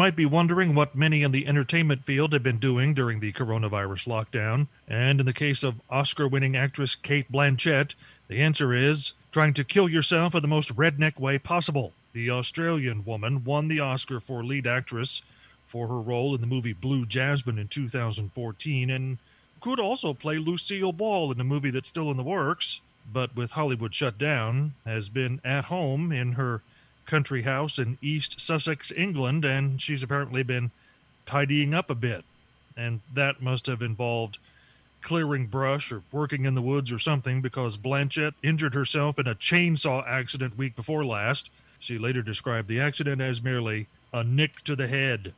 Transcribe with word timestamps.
Might 0.00 0.16
be 0.16 0.24
wondering 0.24 0.74
what 0.74 0.94
many 0.94 1.22
in 1.22 1.30
the 1.30 1.46
entertainment 1.46 2.06
field 2.06 2.32
have 2.32 2.42
been 2.42 2.58
doing 2.58 2.94
during 2.94 3.20
the 3.20 3.34
coronavirus 3.34 4.08
lockdown. 4.08 4.68
And 4.88 5.20
in 5.20 5.26
the 5.26 5.34
case 5.34 5.62
of 5.62 5.82
Oscar 5.90 6.26
winning 6.26 6.56
actress 6.56 6.94
Cate 6.94 7.30
Blanchett, 7.30 7.92
the 8.26 8.40
answer 8.40 8.72
is 8.72 9.12
trying 9.30 9.52
to 9.52 9.62
kill 9.62 9.90
yourself 9.90 10.34
in 10.34 10.40
the 10.40 10.48
most 10.48 10.74
redneck 10.74 11.20
way 11.20 11.38
possible. 11.38 11.92
The 12.14 12.30
Australian 12.30 13.04
woman 13.04 13.44
won 13.44 13.68
the 13.68 13.80
Oscar 13.80 14.20
for 14.20 14.42
lead 14.42 14.66
actress 14.66 15.20
for 15.68 15.86
her 15.88 16.00
role 16.00 16.34
in 16.34 16.40
the 16.40 16.46
movie 16.46 16.72
Blue 16.72 17.04
Jasmine 17.04 17.58
in 17.58 17.68
2014 17.68 18.88
and 18.88 19.18
could 19.60 19.78
also 19.78 20.14
play 20.14 20.38
Lucille 20.38 20.92
Ball 20.92 21.30
in 21.30 21.38
a 21.38 21.44
movie 21.44 21.70
that's 21.70 21.90
still 21.90 22.10
in 22.10 22.16
the 22.16 22.22
works, 22.22 22.80
but 23.12 23.36
with 23.36 23.50
Hollywood 23.50 23.94
shut 23.94 24.16
down, 24.16 24.72
has 24.86 25.10
been 25.10 25.42
at 25.44 25.66
home 25.66 26.10
in 26.10 26.32
her 26.32 26.62
country 27.10 27.42
house 27.42 27.78
in 27.78 27.98
East 28.00 28.40
Sussex, 28.40 28.92
England, 28.96 29.44
and 29.44 29.82
she's 29.82 30.02
apparently 30.02 30.42
been 30.42 30.70
tidying 31.26 31.74
up 31.74 31.90
a 31.90 31.94
bit. 31.94 32.24
And 32.76 33.00
that 33.12 33.42
must 33.42 33.66
have 33.66 33.82
involved 33.82 34.38
clearing 35.02 35.46
brush 35.46 35.90
or 35.90 36.02
working 36.12 36.44
in 36.44 36.54
the 36.54 36.62
woods 36.62 36.92
or 36.92 36.98
something 36.98 37.42
because 37.42 37.76
Blanchett 37.76 38.34
injured 38.42 38.74
herself 38.74 39.18
in 39.18 39.26
a 39.26 39.34
chainsaw 39.34 40.06
accident 40.06 40.56
week 40.56 40.76
before 40.76 41.04
last. 41.04 41.50
She 41.78 41.98
later 41.98 42.22
described 42.22 42.68
the 42.68 42.80
accident 42.80 43.20
as 43.20 43.42
merely 43.42 43.88
a 44.12 44.22
nick 44.22 44.62
to 44.64 44.76
the 44.76 44.86
head. 44.86 45.34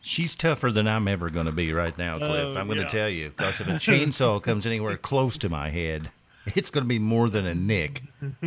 She's 0.00 0.34
tougher 0.34 0.72
than 0.72 0.88
I'm 0.88 1.06
ever 1.08 1.28
going 1.28 1.46
to 1.46 1.52
be 1.52 1.72
right 1.74 1.96
now, 1.98 2.16
Cliff. 2.16 2.56
Oh, 2.56 2.56
I'm 2.56 2.66
going 2.66 2.78
to 2.78 2.84
yeah. 2.84 2.88
tell 2.88 3.08
you. 3.08 3.30
Because 3.36 3.60
if 3.60 3.68
a 3.68 3.72
chainsaw 3.72 4.42
comes 4.42 4.64
anywhere 4.64 4.96
close 4.96 5.36
to 5.38 5.50
my 5.50 5.68
head, 5.68 6.10
it's 6.56 6.70
going 6.70 6.84
to 6.84 6.88
be 6.88 6.98
more 6.98 7.28
than 7.28 7.46
a 7.46 7.54
nick. 7.54 8.02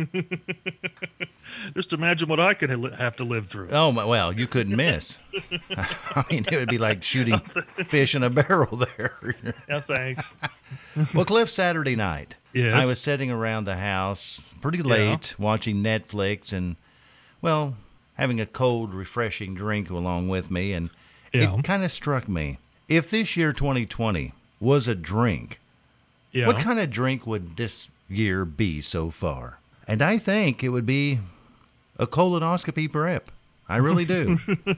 Just 1.74 1.92
imagine 1.92 2.28
what 2.28 2.40
I 2.40 2.54
could 2.54 2.70
have 2.70 3.16
to 3.16 3.24
live 3.24 3.46
through. 3.48 3.68
Oh, 3.70 3.92
my, 3.92 4.04
well, 4.04 4.32
you 4.32 4.46
couldn't 4.46 4.74
miss. 4.76 5.18
I 5.76 6.24
mean, 6.30 6.44
it 6.50 6.56
would 6.56 6.68
be 6.68 6.78
like 6.78 7.02
shooting 7.04 7.38
fish 7.86 8.14
in 8.14 8.22
a 8.22 8.30
barrel 8.30 8.76
there. 8.76 9.34
Yeah, 9.68 9.80
thanks. 9.80 10.24
well, 11.14 11.24
Cliff, 11.24 11.50
Saturday 11.50 11.96
night, 11.96 12.36
Yes. 12.52 12.72
I 12.72 12.86
was 12.86 13.00
sitting 13.00 13.30
around 13.30 13.64
the 13.64 13.76
house 13.76 14.40
pretty 14.60 14.82
late 14.82 15.34
watching 15.38 15.82
Netflix 15.82 16.52
and, 16.52 16.76
well, 17.42 17.76
having 18.14 18.40
a 18.40 18.46
cold, 18.46 18.94
refreshing 18.94 19.54
drink 19.54 19.90
along 19.90 20.28
with 20.28 20.50
me. 20.50 20.72
And 20.72 20.90
Yeah. 21.32 21.56
it 21.58 21.64
kind 21.64 21.84
of 21.84 21.90
struck 21.92 22.28
me 22.28 22.58
if 22.88 23.10
this 23.10 23.36
year, 23.36 23.52
2020, 23.52 24.32
was 24.60 24.86
a 24.88 24.94
drink, 24.94 25.58
Yeah. 26.34 26.46
what 26.48 26.58
kind 26.58 26.78
of 26.78 26.90
drink 26.90 27.26
would 27.26 27.56
this 27.56 27.88
year 28.08 28.44
be 28.44 28.80
so 28.82 29.08
far? 29.10 29.60
And 29.88 30.02
I 30.02 30.18
think 30.18 30.62
it 30.62 30.68
would 30.70 30.84
be 30.86 31.20
a 31.98 32.06
colonoscopy 32.06 32.90
prep. 32.92 33.30
I 33.68 33.76
really 33.76 34.04
do. 34.04 34.38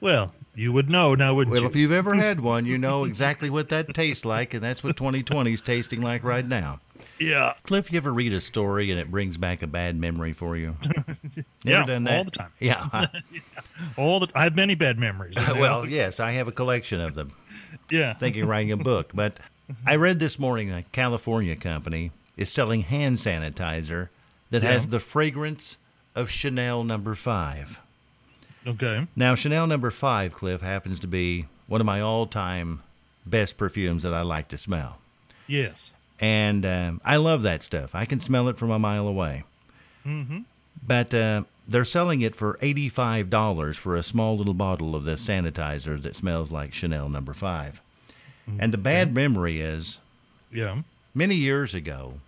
well, 0.00 0.32
you 0.54 0.72
would 0.72 0.90
know 0.90 1.14
now, 1.14 1.34
wouldn't 1.34 1.52
well, 1.52 1.60
you? 1.62 1.66
Well, 1.66 1.70
if 1.70 1.76
you've 1.76 1.92
ever 1.92 2.14
had 2.14 2.40
one, 2.40 2.64
you 2.66 2.78
know 2.78 3.04
exactly 3.04 3.50
what 3.50 3.68
that 3.70 3.92
tastes 3.94 4.24
like, 4.24 4.54
and 4.54 4.62
that's 4.62 4.82
what 4.84 4.96
2020 4.96 5.52
is 5.52 5.60
tasting 5.60 6.00
like 6.00 6.22
right 6.22 6.46
now. 6.46 6.80
yeah. 7.18 7.54
Cliff, 7.64 7.90
you 7.90 7.96
ever 7.96 8.12
read 8.12 8.32
a 8.32 8.40
story 8.40 8.90
and 8.90 9.00
it 9.00 9.10
brings 9.10 9.36
back 9.36 9.62
a 9.62 9.66
bad 9.66 9.96
memory 9.96 10.32
for 10.32 10.56
you? 10.56 10.76
Yeah, 11.64 11.84
done 11.84 12.04
that? 12.04 12.16
all 12.16 12.24
the 12.24 12.30
time. 12.30 12.52
Yeah. 12.60 12.88
I- 12.92 13.08
All 13.96 14.20
the 14.20 14.28
I 14.34 14.44
have 14.44 14.54
many 14.54 14.74
bad 14.76 14.98
memories. 14.98 15.34
well, 15.36 15.84
yes, 15.84 16.20
I 16.20 16.30
have 16.32 16.46
a 16.48 16.52
collection 16.52 17.00
of 17.00 17.14
them. 17.16 17.32
Yeah. 17.90 18.14
Thinking 18.18 18.42
of 18.42 18.48
writing 18.48 18.72
a 18.72 18.76
book, 18.76 19.10
but 19.14 19.38
I 19.86 19.96
read 19.96 20.18
this 20.18 20.38
morning 20.38 20.70
a 20.72 20.82
California 20.92 21.56
company 21.56 22.12
is 22.36 22.48
selling 22.50 22.82
hand 22.82 23.18
sanitizer 23.18 24.08
that 24.50 24.62
has 24.62 24.86
the 24.86 25.00
fragrance 25.00 25.76
of 26.14 26.30
Chanel 26.30 26.84
Number 26.84 27.14
Five. 27.14 27.80
Okay. 28.66 29.06
Now, 29.14 29.34
Chanel 29.34 29.66
Number 29.66 29.90
Five, 29.90 30.32
Cliff, 30.32 30.60
happens 30.60 30.98
to 31.00 31.06
be 31.06 31.46
one 31.66 31.80
of 31.80 31.84
my 31.86 32.00
all-time 32.00 32.82
best 33.24 33.56
perfumes 33.56 34.02
that 34.02 34.14
I 34.14 34.22
like 34.22 34.48
to 34.48 34.56
smell. 34.58 34.98
Yes. 35.48 35.90
and 36.20 36.64
um, 36.66 37.00
I 37.04 37.16
love 37.16 37.42
that 37.42 37.62
stuff. 37.62 37.94
I 37.94 38.04
can 38.04 38.20
smell 38.20 38.48
it 38.48 38.58
from 38.58 38.70
a 38.70 38.78
mile 38.78 39.06
away. 39.06 39.44
Mm-hmm. 40.06 40.40
But 40.86 41.12
uh, 41.12 41.44
they're 41.66 41.84
selling 41.84 42.20
it 42.22 42.36
for 42.36 42.58
eighty-five 42.62 43.28
dollars 43.30 43.76
for 43.76 43.96
a 43.96 44.02
small 44.02 44.36
little 44.36 44.54
bottle 44.54 44.94
of 44.94 45.04
this 45.04 45.26
sanitizer 45.26 46.00
that 46.02 46.16
smells 46.16 46.50
like 46.50 46.72
Chanel 46.74 47.08
Number 47.08 47.34
Five. 47.34 47.80
And 48.60 48.72
the 48.72 48.78
bad 48.78 49.12
memory 49.12 49.60
is, 49.60 49.98
Yeah. 50.52 50.82
many 51.12 51.34
years 51.34 51.74
ago, 51.74 52.20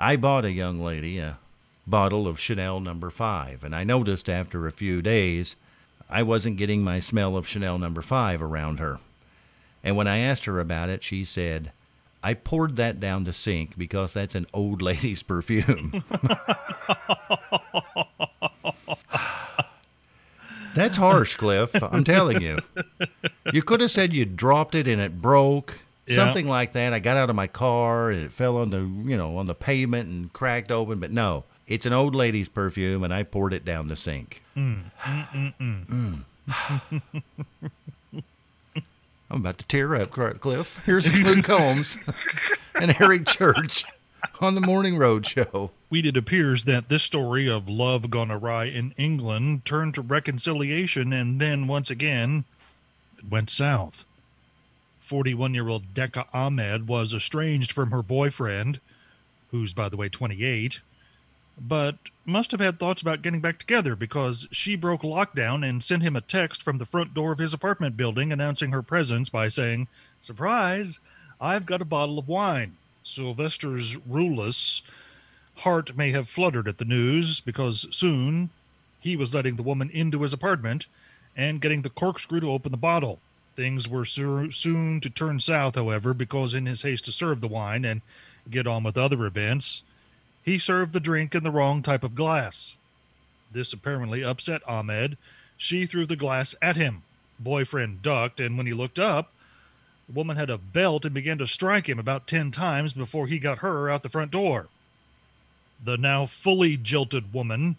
I 0.00 0.16
bought 0.16 0.44
a 0.44 0.50
young 0.50 0.80
lady 0.82 1.18
a 1.18 1.38
bottle 1.86 2.26
of 2.26 2.40
Chanel 2.40 2.80
Number 2.80 3.10
Five, 3.10 3.62
and 3.62 3.72
I 3.76 3.84
noticed 3.84 4.28
after 4.28 4.66
a 4.66 4.72
few 4.72 5.00
days, 5.00 5.54
I 6.10 6.24
wasn't 6.24 6.56
getting 6.56 6.82
my 6.82 6.98
smell 6.98 7.36
of 7.36 7.46
Chanel 7.46 7.78
Number 7.78 8.02
Five 8.02 8.42
around 8.42 8.80
her. 8.80 8.98
And 9.84 9.96
when 9.96 10.08
I 10.08 10.18
asked 10.18 10.46
her 10.46 10.58
about 10.58 10.88
it, 10.88 11.04
she 11.04 11.24
said, 11.24 11.70
I 12.24 12.32
poured 12.32 12.76
that 12.76 12.98
down 13.00 13.24
the 13.24 13.34
sink 13.34 13.76
because 13.76 14.14
that's 14.14 14.34
an 14.34 14.46
old 14.54 14.80
lady's 14.80 15.22
perfume. 15.32 16.02
that's 20.74 20.96
harsh, 20.96 21.36
Cliff. 21.36 21.70
I'm 21.82 22.02
telling 22.02 22.40
you. 22.40 22.60
You 23.52 23.62
could 23.62 23.82
have 23.82 23.90
said 23.90 24.14
you 24.14 24.24
dropped 24.24 24.74
it 24.74 24.88
and 24.88 25.02
it 25.02 25.20
broke. 25.20 25.78
Yeah. 26.06 26.16
Something 26.16 26.48
like 26.48 26.72
that. 26.72 26.94
I 26.94 26.98
got 26.98 27.18
out 27.18 27.28
of 27.28 27.36
my 27.36 27.46
car 27.46 28.10
and 28.10 28.22
it 28.22 28.32
fell 28.32 28.56
on 28.56 28.70
the, 28.70 28.78
you 28.78 29.18
know, 29.18 29.36
on 29.36 29.46
the 29.46 29.54
pavement 29.54 30.08
and 30.08 30.32
cracked 30.32 30.70
open, 30.70 30.98
but 30.98 31.10
no. 31.10 31.44
It's 31.66 31.84
an 31.84 31.92
old 31.92 32.14
lady's 32.14 32.48
perfume 32.48 33.04
and 33.04 33.12
I 33.12 33.22
poured 33.22 33.52
it 33.52 33.66
down 33.66 33.88
the 33.88 33.96
sink. 33.96 34.42
Mm. 34.56 34.84
mm, 34.98 35.54
mm, 35.60 36.24
mm. 36.48 37.70
I'm 39.30 39.40
about 39.40 39.58
to 39.58 39.64
tear 39.66 39.94
up, 39.94 40.14
Cl- 40.14 40.34
Cliff. 40.34 40.80
Here's 40.86 41.10
Luke 41.10 41.44
Combs 41.44 41.98
and 42.80 42.94
Eric 43.00 43.26
Church 43.26 43.84
on 44.40 44.54
the 44.54 44.60
Morning 44.60 44.96
Road 44.96 45.26
Show. 45.26 45.70
We 45.90 46.00
it 46.06 46.16
appears 46.16 46.64
that 46.64 46.88
this 46.88 47.02
story 47.02 47.48
of 47.48 47.68
love 47.68 48.10
gone 48.10 48.30
awry 48.30 48.64
in 48.66 48.92
England 48.96 49.64
turned 49.64 49.94
to 49.94 50.02
reconciliation 50.02 51.12
and 51.12 51.40
then 51.40 51.66
once 51.66 51.90
again 51.90 52.44
it 53.18 53.30
went 53.30 53.50
south. 53.50 54.04
41 55.00 55.54
year 55.54 55.68
old 55.68 55.94
Decca 55.94 56.26
Ahmed 56.32 56.88
was 56.88 57.14
estranged 57.14 57.72
from 57.72 57.90
her 57.90 58.02
boyfriend, 58.02 58.80
who's, 59.50 59.74
by 59.74 59.88
the 59.88 59.96
way, 59.96 60.08
28, 60.08 60.80
but 61.58 61.96
must 62.24 62.50
have 62.50 62.60
had 62.60 62.78
thoughts 62.78 63.02
about 63.02 63.22
getting 63.22 63.40
back 63.40 63.58
together 63.58 63.94
because 63.94 64.46
she 64.50 64.76
broke 64.76 65.02
lockdown 65.02 65.68
and 65.68 65.84
sent 65.84 66.02
him 66.02 66.16
a 66.16 66.20
text 66.20 66.62
from 66.62 66.78
the 66.78 66.86
front 66.86 67.14
door 67.14 67.32
of 67.32 67.38
his 67.38 67.54
apartment 67.54 67.96
building 67.96 68.32
announcing 68.32 68.72
her 68.72 68.82
presence 68.82 69.28
by 69.28 69.48
saying, 69.48 69.86
Surprise, 70.20 71.00
I've 71.40 71.66
got 71.66 71.82
a 71.82 71.86
bottle 71.86 72.18
of 72.18 72.28
wine. 72.28 72.76
Sylvester's 73.02 73.96
ruleless 74.06 74.82
heart 75.58 75.96
may 75.96 76.10
have 76.10 76.28
fluttered 76.28 76.66
at 76.66 76.78
the 76.78 76.84
news 76.84 77.40
because 77.40 77.86
soon 77.90 78.50
he 78.98 79.16
was 79.16 79.34
letting 79.34 79.56
the 79.56 79.62
woman 79.62 79.90
into 79.90 80.22
his 80.22 80.32
apartment 80.32 80.86
and 81.36 81.60
getting 81.60 81.82
the 81.82 81.90
corkscrew 81.90 82.40
to 82.40 82.50
open 82.50 82.72
the 82.72 82.78
bottle. 82.78 83.20
Things 83.54 83.88
were 83.88 84.04
soon 84.04 85.00
to 85.00 85.10
turn 85.10 85.38
south, 85.38 85.76
however, 85.76 86.12
because 86.12 86.54
in 86.54 86.66
his 86.66 86.82
haste 86.82 87.04
to 87.04 87.12
serve 87.12 87.40
the 87.40 87.48
wine 87.48 87.84
and 87.84 88.00
get 88.50 88.66
on 88.66 88.82
with 88.82 88.98
other 88.98 89.24
events, 89.26 89.82
he 90.44 90.58
served 90.58 90.92
the 90.92 91.00
drink 91.00 91.34
in 91.34 91.42
the 91.42 91.50
wrong 91.50 91.82
type 91.82 92.04
of 92.04 92.14
glass. 92.14 92.76
This 93.50 93.72
apparently 93.72 94.22
upset 94.22 94.62
Ahmed. 94.68 95.16
She 95.56 95.86
threw 95.86 96.06
the 96.06 96.16
glass 96.16 96.54
at 96.60 96.76
him. 96.76 97.02
Boyfriend 97.38 98.02
ducked, 98.02 98.40
and 98.40 98.58
when 98.58 98.66
he 98.66 98.74
looked 98.74 98.98
up, 98.98 99.32
the 100.06 100.12
woman 100.12 100.36
had 100.36 100.50
a 100.50 100.58
belt 100.58 101.04
and 101.04 101.14
began 101.14 101.38
to 101.38 101.46
strike 101.46 101.88
him 101.88 101.98
about 101.98 102.26
10 102.26 102.50
times 102.50 102.92
before 102.92 103.26
he 103.26 103.38
got 103.38 103.58
her 103.58 103.88
out 103.88 104.02
the 104.02 104.08
front 104.08 104.30
door. 104.30 104.68
The 105.82 105.96
now 105.96 106.26
fully 106.26 106.76
jilted 106.76 107.32
woman 107.32 107.76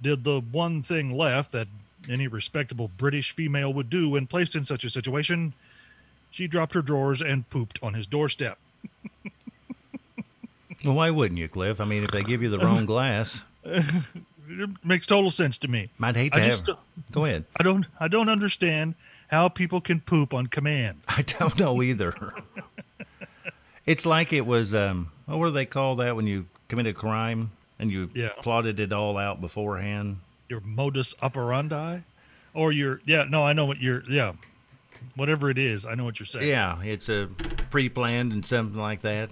did 0.00 0.24
the 0.24 0.40
one 0.40 0.82
thing 0.82 1.16
left 1.16 1.52
that 1.52 1.68
any 2.08 2.26
respectable 2.26 2.88
British 2.88 3.30
female 3.30 3.72
would 3.72 3.88
do 3.88 4.10
when 4.10 4.26
placed 4.26 4.54
in 4.54 4.64
such 4.64 4.84
a 4.84 4.90
situation. 4.90 5.54
She 6.30 6.46
dropped 6.46 6.74
her 6.74 6.82
drawers 6.82 7.22
and 7.22 7.48
pooped 7.48 7.78
on 7.82 7.94
his 7.94 8.06
doorstep. 8.06 8.58
Well, 10.84 10.94
why 10.94 11.10
wouldn't 11.10 11.38
you, 11.38 11.48
Cliff? 11.48 11.80
I 11.80 11.84
mean, 11.84 12.02
if 12.04 12.10
they 12.10 12.22
give 12.22 12.42
you 12.42 12.48
the 12.50 12.58
wrong 12.58 12.86
glass, 12.86 13.44
It 13.64 13.84
makes 14.84 15.06
total 15.06 15.30
sense 15.30 15.56
to 15.58 15.68
me. 15.68 15.90
I'd 16.00 16.16
hate 16.16 16.32
to 16.32 16.38
I 16.38 16.42
have. 16.42 16.50
just 16.64 16.70
Go 17.12 17.24
ahead. 17.24 17.44
I 17.56 17.62
don't 17.62 17.86
I 18.00 18.08
don't 18.08 18.28
understand 18.28 18.94
how 19.28 19.48
people 19.48 19.80
can 19.80 20.00
poop 20.00 20.34
on 20.34 20.48
command. 20.48 21.00
I 21.08 21.22
don't 21.22 21.58
know 21.58 21.82
either. 21.82 22.34
it's 23.86 24.04
like 24.06 24.32
it 24.32 24.46
was. 24.46 24.74
Um, 24.74 25.10
oh, 25.28 25.38
what 25.38 25.46
do 25.46 25.52
they 25.52 25.66
call 25.66 25.96
that 25.96 26.16
when 26.16 26.26
you 26.26 26.46
commit 26.68 26.86
a 26.86 26.92
crime 26.92 27.50
and 27.78 27.90
you 27.90 28.10
Yeah. 28.14 28.30
plotted 28.42 28.80
it 28.80 28.92
all 28.92 29.16
out 29.18 29.40
beforehand? 29.40 30.18
Your 30.48 30.60
modus 30.60 31.14
operandi, 31.22 32.00
or 32.52 32.72
your 32.72 33.00
yeah 33.06 33.24
no 33.28 33.42
I 33.44 33.52
know 33.54 33.64
what 33.64 33.80
you're 33.80 34.02
yeah, 34.10 34.32
whatever 35.16 35.48
it 35.48 35.56
is 35.58 35.86
I 35.86 35.94
know 35.94 36.04
what 36.04 36.18
you're 36.20 36.26
saying. 36.26 36.48
Yeah, 36.48 36.82
it's 36.82 37.08
a 37.08 37.28
pre-planned 37.70 38.32
and 38.32 38.44
something 38.44 38.78
like 38.78 39.00
that. 39.02 39.30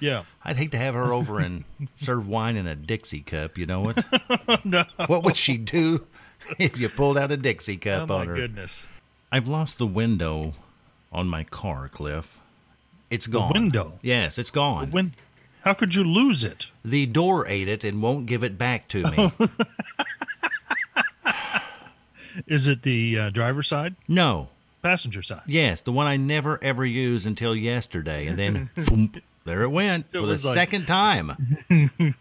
Yeah. 0.00 0.24
I'd 0.44 0.56
hate 0.56 0.70
to 0.72 0.78
have 0.78 0.94
her 0.94 1.12
over 1.12 1.38
and 1.40 1.64
serve 2.00 2.28
wine 2.28 2.56
in 2.56 2.66
a 2.66 2.74
Dixie 2.74 3.20
cup. 3.22 3.56
You 3.58 3.66
know 3.66 3.80
what? 3.80 4.64
no. 4.64 4.84
What 5.06 5.22
would 5.24 5.36
she 5.36 5.56
do 5.56 6.06
if 6.58 6.76
you 6.76 6.88
pulled 6.88 7.16
out 7.18 7.30
a 7.30 7.36
Dixie 7.36 7.76
Oh 7.76 7.84
cup 7.84 8.08
my 8.08 8.14
on 8.16 8.26
her? 8.28 8.34
goodness. 8.34 8.86
I've 9.32 9.48
lost 9.48 9.78
the 9.78 9.86
window 9.86 10.54
on 11.12 11.28
my 11.28 11.44
car, 11.44 11.88
Cliff. 11.88 12.38
It's 13.10 13.26
gone. 13.26 13.52
window? 13.52 13.98
Yes, 14.02 14.38
it's 14.38 14.50
gone. 14.50 14.90
When? 14.90 15.14
How 15.62 15.72
could 15.72 15.94
you 15.94 16.04
lose 16.04 16.44
it? 16.44 16.68
the 16.84 17.06
door 17.06 17.46
ate 17.46 17.68
it 17.68 17.84
and 17.84 18.02
won't 18.02 18.26
give 18.26 18.42
it 18.42 18.58
back 18.58 18.86
to 18.88 19.02
me. 19.10 19.32
Is 22.46 22.66
it 22.66 22.82
the 22.82 23.18
uh, 23.18 23.30
driver's 23.30 23.68
side, 23.68 23.94
no. 24.08 24.48
passenger 24.82 25.22
side? 25.22 25.42
Yes, 25.46 25.80
the 25.80 25.92
one 25.92 26.06
I 26.08 26.16
never 26.16 26.62
ever 26.62 26.84
used 26.84 27.26
until 27.26 27.54
yesterday, 27.54 28.26
and 28.26 28.36
then 28.36 28.70
there 29.44 29.62
it 29.62 29.68
went 29.68 30.06
It 30.12 30.18
for 30.18 30.26
the 30.26 30.46
like- 30.46 30.54
second 30.54 30.86
time. 30.86 31.56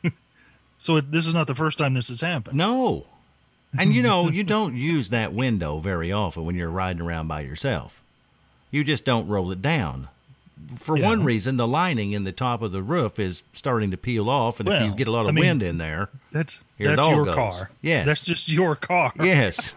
So 0.77 0.97
it, 0.97 1.11
this 1.13 1.25
is 1.25 1.33
not 1.33 1.47
the 1.47 1.55
first 1.55 1.77
time 1.77 1.93
this 1.93 2.09
has 2.09 2.19
happened. 2.19 2.57
No, 2.57 3.05
and 3.77 3.93
you 3.93 4.01
know 4.03 4.29
you 4.29 4.43
don't 4.43 4.75
use 4.75 5.07
that 5.09 5.31
window 5.31 5.79
very 5.79 6.11
often 6.11 6.43
when 6.45 6.55
you're 6.55 6.69
riding 6.69 7.01
around 7.01 7.29
by 7.29 7.39
yourself. 7.39 8.01
You 8.69 8.83
just 8.83 9.05
don't 9.05 9.27
roll 9.29 9.49
it 9.53 9.61
down. 9.61 10.09
For 10.77 10.97
Yeah. 10.97 11.07
one 11.07 11.23
reason, 11.23 11.55
the 11.55 11.67
lining 11.67 12.11
in 12.11 12.25
the 12.25 12.33
top 12.33 12.61
of 12.61 12.73
the 12.73 12.81
roof 12.81 13.17
is 13.17 13.43
starting 13.53 13.91
to 13.91 13.97
peel 13.97 14.29
off, 14.29 14.59
and 14.59 14.67
if 14.67 14.81
you 14.81 14.93
get 14.93 15.07
a 15.07 15.11
lot 15.11 15.21
of 15.21 15.27
I 15.29 15.31
mean- 15.31 15.43
wind 15.45 15.63
in 15.63 15.77
there, 15.77 16.09
That's 16.33 16.59
that's 16.77 17.01
your 17.07 17.25
goes. 17.25 17.35
car. 17.35 17.69
Yes. 17.81 18.05
That's 18.05 18.25
just 18.25 18.49
your 18.49 18.75
car. 18.75 19.13
Yes. 19.15 19.73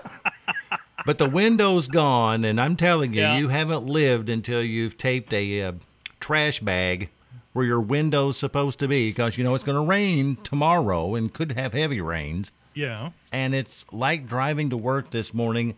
but 1.06 1.18
the 1.18 1.30
window's 1.30 1.86
gone, 1.86 2.44
and 2.44 2.60
I'm 2.60 2.74
telling 2.74 3.14
you, 3.14 3.20
Yeah. 3.20 3.38
you 3.38 3.48
haven't 3.48 3.86
lived 3.86 4.28
until 4.28 4.60
you've 4.62 4.98
taped 4.98 5.32
a 5.32 5.62
uh, 5.62 5.72
trash 6.18 6.58
bag 6.58 7.10
where 7.56 7.64
your 7.64 7.80
window's 7.80 8.36
supposed 8.36 8.78
to 8.78 8.86
be 8.86 9.08
because 9.08 9.38
you 9.38 9.42
know 9.42 9.54
it's 9.54 9.64
going 9.64 9.82
to 9.82 9.90
rain 9.90 10.36
tomorrow 10.44 11.14
and 11.14 11.32
could 11.32 11.52
have 11.52 11.72
heavy 11.72 12.02
rains. 12.02 12.52
Yeah. 12.74 13.12
And 13.32 13.54
it's 13.54 13.86
like 13.90 14.28
driving 14.28 14.68
to 14.68 14.76
work 14.76 15.10
this 15.10 15.32
morning 15.32 15.74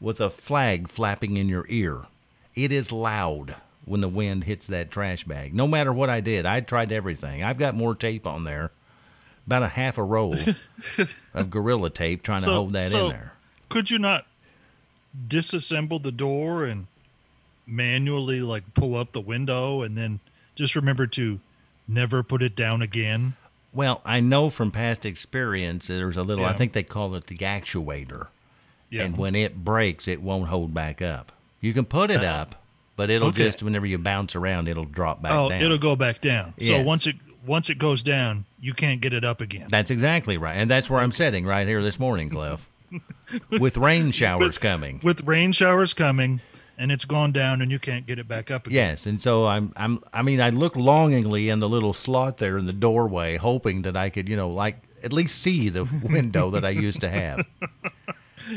with 0.00 0.22
a 0.22 0.30
flag 0.30 0.88
flapping 0.88 1.36
in 1.36 1.46
your 1.46 1.66
ear. 1.68 2.06
It 2.54 2.72
is 2.72 2.90
loud 2.90 3.56
when 3.84 4.00
the 4.00 4.08
wind 4.08 4.44
hits 4.44 4.66
that 4.68 4.90
trash 4.90 5.24
bag. 5.24 5.52
No 5.52 5.68
matter 5.68 5.92
what 5.92 6.08
I 6.08 6.20
did, 6.20 6.46
I 6.46 6.60
tried 6.62 6.92
everything. 6.92 7.42
I've 7.42 7.58
got 7.58 7.74
more 7.74 7.94
tape 7.94 8.26
on 8.26 8.44
there, 8.44 8.70
about 9.46 9.62
a 9.62 9.68
half 9.68 9.98
a 9.98 10.02
roll 10.02 10.34
of 11.34 11.50
Gorilla 11.50 11.90
tape 11.90 12.22
trying 12.22 12.40
to 12.40 12.50
hold 12.50 12.72
that 12.72 12.90
so- 12.90 13.04
in 13.04 13.12
there. 13.12 13.34
Could 13.68 13.90
you 13.90 13.98
not 13.98 14.26
disassemble 15.28 16.02
the 16.02 16.10
door 16.10 16.64
and 16.64 16.86
manually 17.66 18.40
like 18.40 18.72
pull 18.72 18.96
up 18.96 19.12
the 19.12 19.20
window 19.20 19.82
and 19.82 19.94
then 19.94 20.20
just 20.58 20.74
remember 20.74 21.06
to 21.06 21.38
never 21.86 22.24
put 22.24 22.42
it 22.42 22.56
down 22.56 22.82
again? 22.82 23.36
Well, 23.72 24.02
I 24.04 24.18
know 24.18 24.50
from 24.50 24.72
past 24.72 25.06
experience 25.06 25.86
there's 25.86 26.16
a 26.16 26.24
little, 26.24 26.44
I 26.44 26.52
think 26.52 26.72
they 26.72 26.82
call 26.82 27.14
it 27.14 27.28
the 27.28 27.36
actuator. 27.38 28.26
Yeah. 28.90 29.04
And 29.04 29.16
when 29.16 29.36
it 29.36 29.64
breaks, 29.64 30.08
it 30.08 30.20
won't 30.20 30.48
hold 30.48 30.74
back 30.74 31.00
up. 31.00 31.30
You 31.60 31.72
can 31.72 31.84
put 31.84 32.10
it 32.10 32.24
uh, 32.24 32.28
up, 32.28 32.54
but 32.96 33.08
it'll 33.08 33.28
okay. 33.28 33.44
just, 33.44 33.62
whenever 33.62 33.86
you 33.86 33.98
bounce 33.98 34.34
around, 34.34 34.66
it'll 34.66 34.84
drop 34.84 35.22
back 35.22 35.32
oh, 35.32 35.48
down. 35.48 35.62
it'll 35.62 35.78
go 35.78 35.94
back 35.94 36.20
down. 36.20 36.54
So 36.58 36.82
once 36.82 37.06
it 37.06 37.16
once 37.46 37.70
it 37.70 37.78
goes 37.78 38.02
down, 38.02 38.44
you 38.60 38.74
can't 38.74 39.00
get 39.00 39.12
it 39.12 39.24
up 39.24 39.40
again. 39.40 39.68
That's 39.70 39.90
exactly 39.90 40.36
right. 40.36 40.56
And 40.56 40.70
that's 40.70 40.90
where 40.90 41.00
I'm 41.00 41.12
sitting 41.12 41.46
right 41.46 41.66
here 41.66 41.82
this 41.82 41.98
morning, 41.98 42.30
Cliff, 42.30 42.68
with 43.50 43.76
rain 43.76 44.10
showers 44.10 44.58
coming. 44.58 45.00
With 45.02 45.22
rain 45.22 45.52
showers 45.52 45.94
coming 45.94 46.40
and 46.78 46.92
it's 46.92 47.04
gone 47.04 47.32
down 47.32 47.60
and 47.60 47.70
you 47.70 47.78
can't 47.78 48.06
get 48.06 48.18
it 48.18 48.28
back 48.28 48.50
up 48.50 48.66
again. 48.66 48.74
Yes, 48.90 49.06
and 49.06 49.20
so 49.20 49.46
I'm 49.46 49.72
I'm 49.76 50.00
I 50.12 50.22
mean 50.22 50.40
I 50.40 50.50
look 50.50 50.76
longingly 50.76 51.48
in 51.48 51.58
the 51.60 51.68
little 51.68 51.92
slot 51.92 52.38
there 52.38 52.58
in 52.58 52.66
the 52.66 52.72
doorway 52.72 53.36
hoping 53.36 53.82
that 53.82 53.96
I 53.96 54.10
could, 54.10 54.28
you 54.28 54.36
know, 54.36 54.50
like 54.50 54.76
at 55.02 55.12
least 55.12 55.42
see 55.42 55.68
the 55.68 55.84
window 56.02 56.50
that 56.50 56.64
I 56.64 56.70
used 56.70 57.00
to 57.00 57.08
have. 57.10 57.46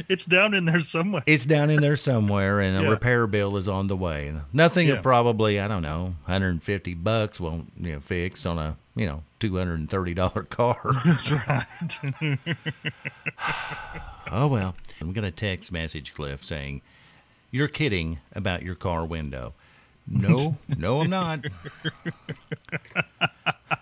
It's 0.08 0.24
down 0.24 0.54
in 0.54 0.64
there 0.66 0.80
somewhere. 0.80 1.22
It's 1.26 1.46
down 1.46 1.70
in 1.70 1.82
there 1.82 1.98
somewhere, 1.98 2.62
and 2.62 2.78
a 2.78 2.82
Yeah. 2.84 2.90
repair 2.92 3.28
bill 3.28 3.58
is 3.58 3.68
on 3.68 3.88
the 3.88 3.98
way. 3.98 4.34
Nothing 4.54 4.88
Yeah. 4.88 4.94
of 4.94 5.04
probably 5.04 5.60
I 5.60 5.68
don't 5.68 5.82
know, 5.82 6.16
150 6.28 6.94
bucks 6.94 7.42
won't 7.42 7.74
you 7.78 7.94
know 7.94 8.00
fix 8.00 8.46
on 8.46 8.58
a 8.58 8.78
you 8.96 9.06
know 9.06 9.24
230 9.42 10.14
dollar 10.14 10.44
car. 10.44 10.94
That's 11.04 11.30
right. 11.32 11.66
oh 14.32 14.48
well. 14.48 14.76
I'm 15.02 15.14
gonna 15.14 15.32
text 15.32 15.72
message 15.72 16.14
Cliff 16.14 16.44
saying, 16.44 16.82
"You're 17.52 17.68
kidding 17.68 18.20
about 18.34 18.64
your 18.64 18.76
car 18.76 19.06
window." 19.06 19.54
No, 20.08 20.58
no, 20.78 21.02
I'm 21.02 21.10
not. 21.10 21.46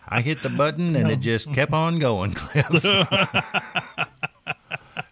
I 0.07 0.21
hit 0.21 0.41
the 0.43 0.49
button 0.49 0.95
and 0.95 1.11
it 1.11 1.19
just 1.19 1.51
kept 1.53 1.73
on 1.73 1.99
going, 1.99 2.33
Cliff. 2.33 2.83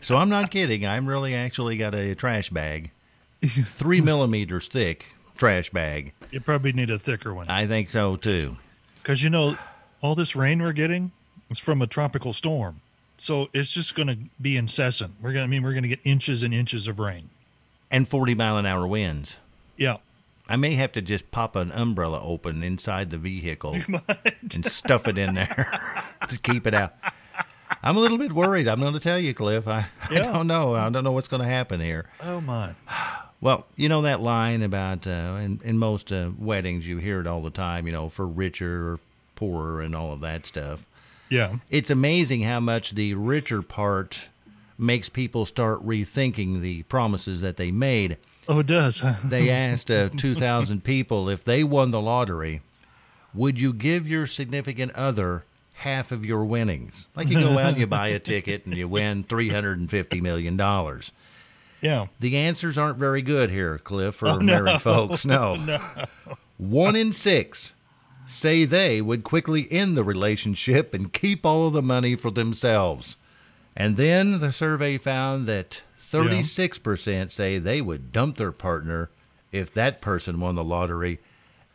so 0.01 0.17
I'm 0.17 0.29
not 0.29 0.51
kidding. 0.51 0.85
I'm 0.85 1.07
really 1.07 1.33
actually 1.35 1.77
got 1.77 1.95
a 1.95 2.15
trash 2.15 2.49
bag, 2.49 2.91
three 3.41 4.01
millimeters 4.01 4.67
thick 4.67 5.05
trash 5.37 5.69
bag. 5.69 6.13
you 6.31 6.41
probably 6.41 6.73
need 6.73 6.89
a 6.89 6.97
thicker 6.97 7.33
one. 7.33 7.47
I 7.49 7.67
think 7.67 7.91
so 7.91 8.15
too. 8.15 8.57
Because 9.01 9.23
you 9.23 9.29
know, 9.29 9.57
all 10.01 10.15
this 10.15 10.35
rain 10.35 10.61
we're 10.61 10.73
getting 10.73 11.11
is 11.49 11.59
from 11.59 11.81
a 11.81 11.87
tropical 11.87 12.33
storm. 12.33 12.81
So 13.19 13.47
it's 13.53 13.71
just 13.71 13.95
going 13.95 14.07
to 14.07 14.17
be 14.39 14.57
incessant. 14.57 15.15
We're 15.21 15.33
going 15.33 15.41
to 15.41 15.43
I 15.43 15.47
mean 15.47 15.63
we're 15.63 15.73
going 15.73 15.83
to 15.83 15.89
get 15.89 15.99
inches 16.03 16.43
and 16.43 16.53
inches 16.53 16.87
of 16.87 16.99
rain. 16.99 17.29
And 17.89 18.07
40 18.07 18.35
mile 18.35 18.57
an 18.57 18.65
hour 18.65 18.85
winds. 18.85 19.37
Yeah. 19.77 19.97
I 20.49 20.55
may 20.55 20.75
have 20.75 20.93
to 20.93 21.01
just 21.01 21.29
pop 21.31 21.55
an 21.55 21.71
umbrella 21.71 22.21
open 22.23 22.63
inside 22.63 23.09
the 23.09 23.17
vehicle 23.17 23.77
and 24.53 24.65
stuff 24.65 25.07
it 25.07 25.17
in 25.17 25.33
there 25.35 25.81
to 26.29 26.37
keep 26.39 26.65
it 26.65 26.73
out. 26.73 26.93
I'm 27.83 27.97
a 27.97 27.99
little 27.99 28.17
bit 28.17 28.31
worried. 28.31 28.67
I'm 28.67 28.79
going 28.79 28.93
to 28.93 28.99
tell 28.99 29.19
you, 29.19 29.33
Cliff. 29.33 29.67
I, 29.67 29.87
I 30.09 30.19
don't 30.19 30.47
know. 30.47 30.73
I 30.73 30.89
don't 30.89 31.03
know 31.03 31.11
what's 31.11 31.27
going 31.27 31.41
to 31.41 31.47
happen 31.47 31.79
here. 31.79 32.05
Oh 32.21 32.41
my. 32.41 32.71
Well, 33.39 33.67
you 33.75 33.87
know 33.87 34.01
that 34.01 34.19
line 34.21 34.63
about 34.63 35.05
uh, 35.05 35.37
in, 35.41 35.59
in 35.63 35.77
most 35.77 36.11
uh, 36.11 36.31
weddings, 36.39 36.87
you 36.87 36.97
hear 36.97 37.19
it 37.19 37.27
all 37.27 37.43
the 37.43 37.49
time, 37.51 37.85
you 37.85 37.91
know, 37.93 38.09
for 38.09 38.25
richer 38.25 38.93
or 38.93 38.99
poorer 39.35 39.81
and 39.81 39.95
all 39.95 40.11
of 40.13 40.21
that 40.21 40.45
stuff. 40.45 40.85
Yeah. 41.29 41.57
It's 41.69 41.89
amazing 41.89 42.43
how 42.43 42.59
much 42.59 42.91
the 42.91 43.13
richer 43.13 43.61
part 43.61 44.29
makes 44.77 45.09
people 45.09 45.45
start 45.45 45.85
rethinking 45.85 46.61
the 46.61 46.83
promises 46.83 47.41
that 47.41 47.57
they 47.57 47.71
made. 47.71 48.17
Oh, 48.47 48.59
it 48.59 48.67
does. 48.67 49.03
They 49.23 49.49
asked 49.49 49.89
uh, 49.91 50.09
2,000 50.15 50.83
people 50.83 51.29
if 51.29 51.43
they 51.43 51.63
won 51.63 51.91
the 51.91 52.01
lottery, 52.01 52.61
would 53.33 53.59
you 53.59 53.73
give 53.73 54.07
your 54.07 54.25
significant 54.27 54.93
other 54.93 55.43
half 55.73 56.11
of 56.11 56.23
your 56.25 56.45
winnings? 56.45 57.07
Like 57.15 57.27
you 57.29 57.39
go 57.39 57.57
out 57.59 57.69
and 57.73 57.77
you 57.77 57.87
buy 57.87 58.07
a 58.09 58.19
ticket 58.19 58.65
and 58.65 58.75
you 58.75 58.87
win 58.87 59.23
$350 59.25 60.21
million. 60.21 60.57
yeah. 61.81 62.05
The 62.19 62.37
answers 62.37 62.77
aren't 62.77 62.97
very 62.97 63.21
good 63.21 63.49
here, 63.51 63.77
Cliff, 63.79 64.15
for 64.15 64.27
Oh, 64.27 64.37
no. 64.37 64.63
married 64.63 64.81
folks. 64.81 65.25
No. 65.25 65.79
One 66.57 66.95
in 66.95 67.13
six 67.13 67.73
say 68.25 68.65
they 68.65 69.01
would 69.01 69.23
quickly 69.23 69.67
end 69.71 69.95
the 69.95 70.03
relationship 70.03 70.93
and 70.93 71.13
keep 71.13 71.45
all 71.45 71.67
of 71.67 71.73
the 71.73 71.81
money 71.83 72.15
for 72.15 72.31
themselves. 72.31 73.15
And 73.79 73.95
then 73.95 74.39
the 74.39 74.51
survey 74.51 74.97
found 74.97 75.45
that 75.45 75.83
36% 76.11 77.31
say 77.31 77.59
they 77.59 77.79
would 77.79 78.11
dump 78.11 78.37
their 78.37 78.51
partner 78.51 79.11
if 79.51 79.71
that 79.73 80.01
person 80.01 80.39
won 80.39 80.55
the 80.55 80.63
lottery 80.63 81.19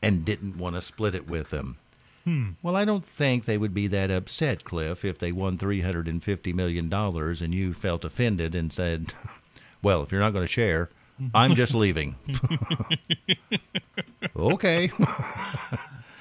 and 0.03 0.25
didn't 0.25 0.59
want 0.59 0.75
to 0.75 0.83
split 0.83 1.15
it 1.15 1.31
with 1.31 1.51
them. 1.51 1.79
Hmm. 2.25 2.51
Well, 2.61 2.75
I 2.75 2.85
don't 2.85 3.07
think 3.07 3.45
they 3.45 3.57
would 3.57 3.73
be 3.73 3.87
that 3.87 4.11
upset, 4.11 4.65
Cliff, 4.65 5.05
if 5.05 5.21
they 5.21 5.31
won 5.31 5.59
$350 5.59 6.55
million 6.55 6.93
and 6.93 7.55
you 7.55 7.73
felt 7.73 8.05
offended 8.05 8.57
and 8.57 8.73
said, 8.73 9.15
well, 9.83 10.03
if 10.03 10.11
you're 10.11 10.21
not 10.21 10.33
going 10.33 10.45
to 10.45 10.53
share, 10.53 10.91
mm-hmm. 11.21 11.37
I'm 11.37 11.55
just 11.55 11.75
leaving. 11.75 12.17
okay. 14.37 14.91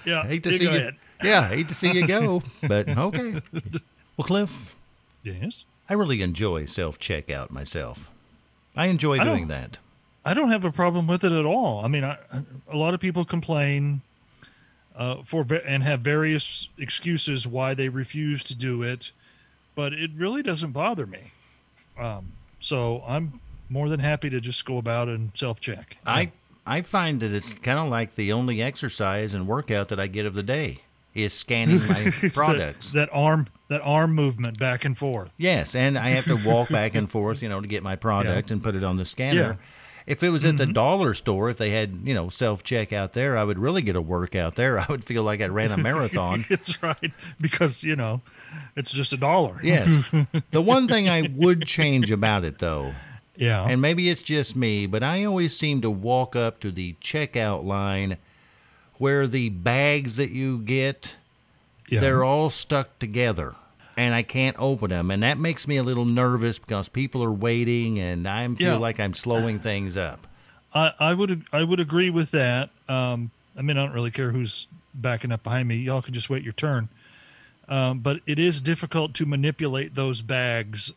Yeah. 0.06 0.28
hate 0.28 0.44
to 0.44 0.58
see 0.58 0.64
you. 0.64 0.70
ahead. 0.70 0.96
Yeah, 1.24 1.48
hate 1.48 1.70
to 1.70 1.76
see 1.76 1.92
you 1.92 2.06
go, 2.06 2.44
but 2.68 2.88
okay. 2.88 3.42
Well, 4.18 4.28
Cliff, 4.28 4.76
Yes. 5.24 5.64
I 5.90 5.94
really 5.94 6.22
enjoy 6.22 6.66
self 6.66 7.00
checkout 7.00 7.52
myself. 7.52 8.10
I 8.76 8.88
enjoy 8.88 9.20
I 9.20 9.24
doing 9.24 9.48
that. 9.48 9.78
I 10.24 10.34
don't 10.34 10.52
have 10.52 10.64
a 10.64 10.72
problem 10.72 11.08
with 11.08 11.24
it 11.24 11.32
at 11.32 11.46
all. 11.46 11.84
I 11.84 11.88
mean, 11.88 12.04
I, 12.04 12.18
a 12.72 12.78
lot 12.78 12.94
of 12.94 13.00
people 13.00 13.26
complain 13.26 14.02
uh, 14.96 15.24
for 15.24 15.46
and 15.66 15.84
have 15.84 16.02
various 16.02 16.70
excuses 16.78 17.48
why 17.48 17.74
they 17.74 17.90
refuse 17.90 18.44
to 18.46 18.56
do 18.56 18.84
it, 18.84 19.12
but 19.76 19.94
it 19.94 20.12
really 20.16 20.44
doesn't 20.44 20.72
bother 20.72 21.06
me. 21.06 21.32
Um, 22.00 22.34
so 22.60 23.04
I'm 23.08 23.42
more 23.68 23.90
than 23.90 24.00
happy 24.00 24.30
to 24.30 24.40
just 24.40 24.64
go 24.66 24.78
about 24.78 25.08
and 25.08 25.32
self 25.34 25.60
check. 25.60 25.98
I 26.06 26.32
I 26.66 26.82
find 26.82 27.20
that 27.22 27.32
it's 27.32 27.54
kind 27.54 27.80
of 27.80 27.90
like 27.90 28.16
the 28.16 28.32
only 28.32 28.62
exercise 28.62 29.34
and 29.34 29.48
workout 29.48 29.90
that 29.90 30.00
I 30.00 30.08
get 30.08 30.26
of 30.26 30.36
the 30.36 30.44
day 30.44 30.82
is 31.14 31.34
scanning 31.34 31.86
my 31.88 32.12
products. 32.34 32.92
that, 32.92 33.10
that 33.10 33.10
arm 33.12 33.48
that 33.68 33.82
arm 33.82 34.14
movement 34.14 34.60
back 34.60 34.86
and 34.86 34.98
forth. 34.98 35.34
Yes, 35.38 35.76
and 35.76 35.98
I 35.98 36.10
have 36.10 36.26
to 36.26 36.36
walk 36.36 36.70
back 36.72 36.96
and 36.96 37.10
forth, 37.10 37.42
you 37.42 37.50
know, 37.50 37.62
to 37.62 37.68
get 37.68 37.84
my 37.84 37.96
product 37.96 38.52
and 38.52 38.64
put 38.64 38.76
it 38.76 38.84
on 38.84 38.98
the 38.98 39.06
scanner. 39.06 39.42
Yeah. 39.42 39.56
If 40.08 40.24
it 40.24 40.30
was 40.30 40.44
at 40.44 40.58
the 40.58 40.64
mm-hmm. 40.64 40.74
dollar 40.74 41.14
store, 41.14 41.52
if 41.52 41.58
they 41.58 41.70
had, 41.70 42.02
you 42.04 42.14
know, 42.14 42.30
self 42.30 42.64
checkout 42.64 43.14
there, 43.14 43.38
I 43.38 43.44
would 43.44 43.60
really 43.60 43.82
get 43.82 43.96
a 43.96 44.02
workout 44.02 44.56
there. 44.56 44.80
I 44.80 44.86
would 44.90 45.06
feel 45.06 45.24
like 45.24 45.42
I 45.42 45.46
ran 45.46 45.72
a 45.72 45.78
marathon. 45.78 46.46
It's 46.50 46.82
right 46.82 47.14
because 47.40 47.84
you 47.84 47.96
know 47.96 48.22
it's 48.76 48.92
just 48.92 49.14
a 49.14 49.18
dollar. 49.18 49.60
yes. 49.64 50.04
The 50.52 50.62
one 50.62 50.88
thing 50.88 51.08
I 51.08 51.30
would 51.36 51.66
change 51.66 52.12
about 52.12 52.44
it, 52.44 52.60
though, 52.60 52.94
Yeah. 53.38 53.64
and 53.64 53.82
maybe 53.82 54.10
it's 54.10 54.24
just 54.24 54.56
me, 54.56 54.86
but 54.86 55.04
I 55.04 55.24
always 55.24 55.56
seem 55.56 55.82
to 55.82 55.90
walk 55.90 56.36
up 56.36 56.60
to 56.62 56.72
the 56.72 56.96
checkout 57.02 57.64
line 57.64 58.18
where 59.02 59.26
the 59.28 59.50
bags 59.50 60.16
that 60.18 60.30
you 60.30 60.60
get 60.60 61.16
yeah. 61.90 62.00
they're 62.00 62.24
all 62.24 62.50
stuck 62.52 63.00
together 63.00 63.56
and 63.98 64.14
I 64.14 64.22
can't 64.22 64.56
open 64.60 64.92
them 64.92 65.10
and 65.10 65.24
that 65.24 65.38
makes 65.40 65.68
me 65.68 65.78
a 65.78 65.84
little 65.84 66.06
nervous 66.06 66.60
because 66.60 66.88
people 66.88 67.24
are 67.24 67.32
waiting 67.32 68.00
and 68.00 68.28
I 68.28 68.48
feel 68.50 68.74
Yeah. 68.74 68.76
like 68.78 69.00
I'm 69.00 69.14
slowing 69.16 69.58
things 69.60 69.98
up. 69.98 70.28
I, 70.74 70.94
I 71.00 71.14
would 71.16 71.44
I 71.52 71.64
would 71.64 71.80
agree 71.80 72.10
with 72.10 72.32
that. 72.32 72.70
Um, 72.88 73.32
I 73.58 73.62
mean, 73.64 73.78
I 73.78 73.84
don't 73.86 73.94
really 73.94 74.12
care 74.12 74.32
who's 74.32 74.68
backing 74.94 75.32
up 75.32 75.44
behind 75.44 75.68
me. 75.68 75.76
Y'all 75.78 76.02
can 76.02 76.14
just 76.14 76.30
wait 76.30 76.44
your 76.44 76.54
turn. 76.54 76.88
Um, 77.68 78.00
but 78.00 78.20
it 78.26 78.38
is 78.40 78.62
difficult 78.62 79.14
to 79.16 79.26
manipulate 79.26 79.96
those 79.96 80.22
bags 80.22 80.92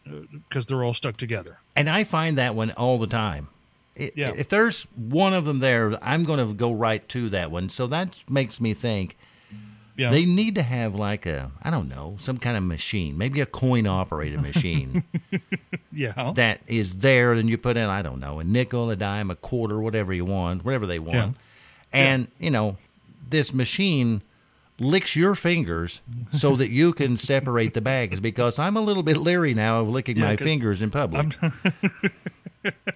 because 0.49 0.67
they're 0.67 0.83
all 0.85 0.95
stuck 0.95 1.17
together. 1.17 1.59
And 1.75 1.89
I 1.89 2.05
find 2.05 2.37
that 2.39 2.55
one 2.55 2.71
all 2.73 2.99
the 2.99 3.07
time. 3.07 3.49
Yeah. 3.97 4.33
If 4.37 4.49
there's 4.49 4.87
one 4.97 5.35
of 5.35 5.45
them 5.45 5.61
there, 5.61 5.97
I'm 6.03 6.25
going 6.25 6.47
to 6.47 6.53
go 6.55 6.73
right 6.73 7.07
to 7.11 7.29
that 7.31 7.51
one. 7.51 7.69
So 7.69 7.87
that 7.89 8.19
makes 8.29 8.61
me 8.61 8.75
think 8.75 9.17
Yeah. 9.97 10.11
they 10.11 10.25
need 10.25 10.57
to 10.57 10.63
have 10.63 10.95
like 10.97 11.27
a, 11.27 11.53
I 11.63 11.71
don't 11.71 11.89
know, 11.89 12.17
some 12.19 12.39
kind 12.39 12.57
of 12.57 12.65
machine, 12.65 13.17
maybe 13.17 13.41
a 13.41 13.47
coin 13.47 13.87
operated 13.87 14.41
machine 14.43 15.05
yeah. 15.93 16.33
that 16.35 16.61
is 16.67 16.99
there. 16.99 17.33
And 17.33 17.49
you 17.49 17.57
put 17.57 17.77
in, 17.77 17.89
I 17.89 18.03
don't 18.03 18.19
know, 18.21 18.41
a 18.41 18.45
nickel, 18.45 18.91
a 18.91 18.97
dime, 18.97 19.31
a 19.31 19.37
quarter, 19.37 19.81
whatever 19.81 20.13
you 20.13 20.25
want, 20.25 20.65
whatever 20.65 20.87
they 20.87 20.99
want. 20.99 21.37
Yeah. 21.93 22.01
And, 22.01 22.29
you 22.41 22.51
know, 22.51 22.77
this 23.31 23.55
machine 23.55 24.23
licks 24.81 25.15
your 25.15 25.37
fingers 25.37 26.01
so 26.33 26.57
that 26.57 26.69
you 26.71 26.93
can 26.93 27.17
separate 27.17 27.75
the 27.75 27.81
bags 27.81 28.19
because 28.19 28.59
I'm 28.59 28.77
a 28.77 28.81
little 28.81 29.05
bit 29.05 29.19
leery 29.19 29.55
now 29.55 29.81
of 29.81 29.89
licking 29.89 30.17
Yeah, 30.17 30.25
my 30.25 30.37
fingers 30.37 30.83
in 30.83 30.91
public. 30.91 31.37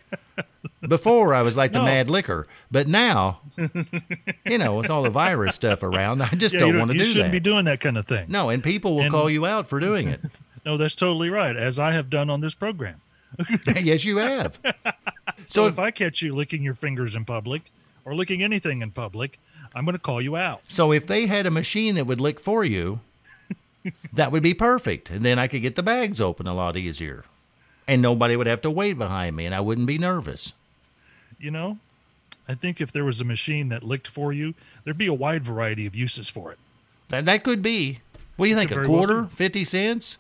Before 0.89 1.35
I 1.35 1.43
was 1.43 1.57
like 1.57 1.73
the 1.73 1.83
mad 1.83 2.09
licker, 2.09 2.47
but 2.71 2.89
now, 2.89 3.41
you 4.47 4.59
know, 4.59 4.77
with 4.77 4.91
all 4.91 5.03
the 5.03 5.11
virus 5.11 5.55
stuff 5.63 5.83
around, 5.83 6.23
I 6.23 6.29
just 6.31 6.55
yeah, 6.55 6.61
don't 6.61 6.79
want 6.79 6.91
to 6.91 6.95
do 6.95 7.01
that. 7.01 7.07
you 7.07 7.13
shouldn't 7.15 7.33
be 7.33 7.41
doing 7.41 7.67
that 7.67 7.81
kind 7.81 7.99
of 7.99 8.07
thing. 8.07 8.27
no, 8.29 8.49
and 8.51 8.63
people 8.63 8.95
will 8.97 9.03
And- 9.03 9.11
call 9.13 9.29
you 9.31 9.45
out 9.47 9.69
for 9.69 9.81
doing 9.81 10.09
it. 10.09 10.21
No, 10.67 10.77
that's 10.77 10.97
totally 10.97 11.31
right, 11.31 11.57
as 11.57 11.79
I 11.79 11.93
have 11.93 12.11
done 12.11 12.29
on 12.29 12.43
this 12.43 12.53
program. 12.55 13.01
yes, 13.83 14.05
you 14.05 14.19
have. 14.19 14.59
So 14.65 14.93
So 15.47 15.67
if 15.67 15.79
I 15.79 15.91
catch 15.91 16.21
you 16.21 16.35
licking 16.35 16.63
your 16.63 16.75
fingers 16.75 17.15
in 17.17 17.25
public 17.25 17.71
or 18.05 18.15
licking 18.15 18.43
anything 18.43 18.83
in 18.83 18.91
public, 18.91 19.39
I'm 19.75 19.87
going 19.87 19.95
to 19.95 20.01
call 20.03 20.21
you 20.21 20.37
out. 20.37 20.61
So 20.69 20.93
if 20.93 21.07
they 21.07 21.25
had 21.27 21.47
a 21.47 21.51
machine 21.51 21.95
that 21.95 22.07
would 22.07 22.21
lick 22.21 22.39
for 22.39 22.67
you, 22.67 23.01
that 24.13 24.31
would 24.31 24.43
be 24.43 24.53
perfect. 24.53 25.09
And 25.09 25.25
then 25.25 25.39
I 25.39 25.47
could 25.47 25.63
get 25.63 25.75
the 25.77 25.83
bags 25.83 26.21
open 26.21 26.47
a 26.47 26.53
lot 26.55 26.77
easier. 26.77 27.25
And 27.87 28.03
nobody 28.03 28.37
would 28.37 28.49
have 28.49 28.61
to 28.63 28.71
wait 28.71 28.99
behind 28.99 29.37
me 29.37 29.47
and 29.47 29.55
I 29.55 29.61
wouldn't 29.61 29.87
be 29.87 29.97
nervous. 29.97 30.53
You 31.39 31.51
know, 31.51 31.79
I 32.49 32.55
think 32.55 32.81
if 32.81 32.91
there 32.93 33.05
was 33.05 33.21
a 33.21 33.25
machine 33.25 33.69
that 33.69 33.83
licked 33.83 34.09
for 34.09 34.33
you, 34.33 34.55
there'd 34.85 34.99
be 34.99 35.07
a 35.07 35.15
wide 35.15 35.45
variety 35.45 35.87
of 35.87 35.95
uses 35.95 36.29
for 36.29 36.51
it. 36.51 36.59
That 37.09 37.25
that 37.27 37.45
could 37.45 37.63
be. 37.63 38.01
What 38.37 38.47
do 38.47 38.51
you 38.51 38.57
think? 38.57 38.71
A 38.71 38.75
very 38.75 38.89
well 38.89 38.99
quarter? 38.99 39.25
50 39.35 39.65
cents? 39.65 40.19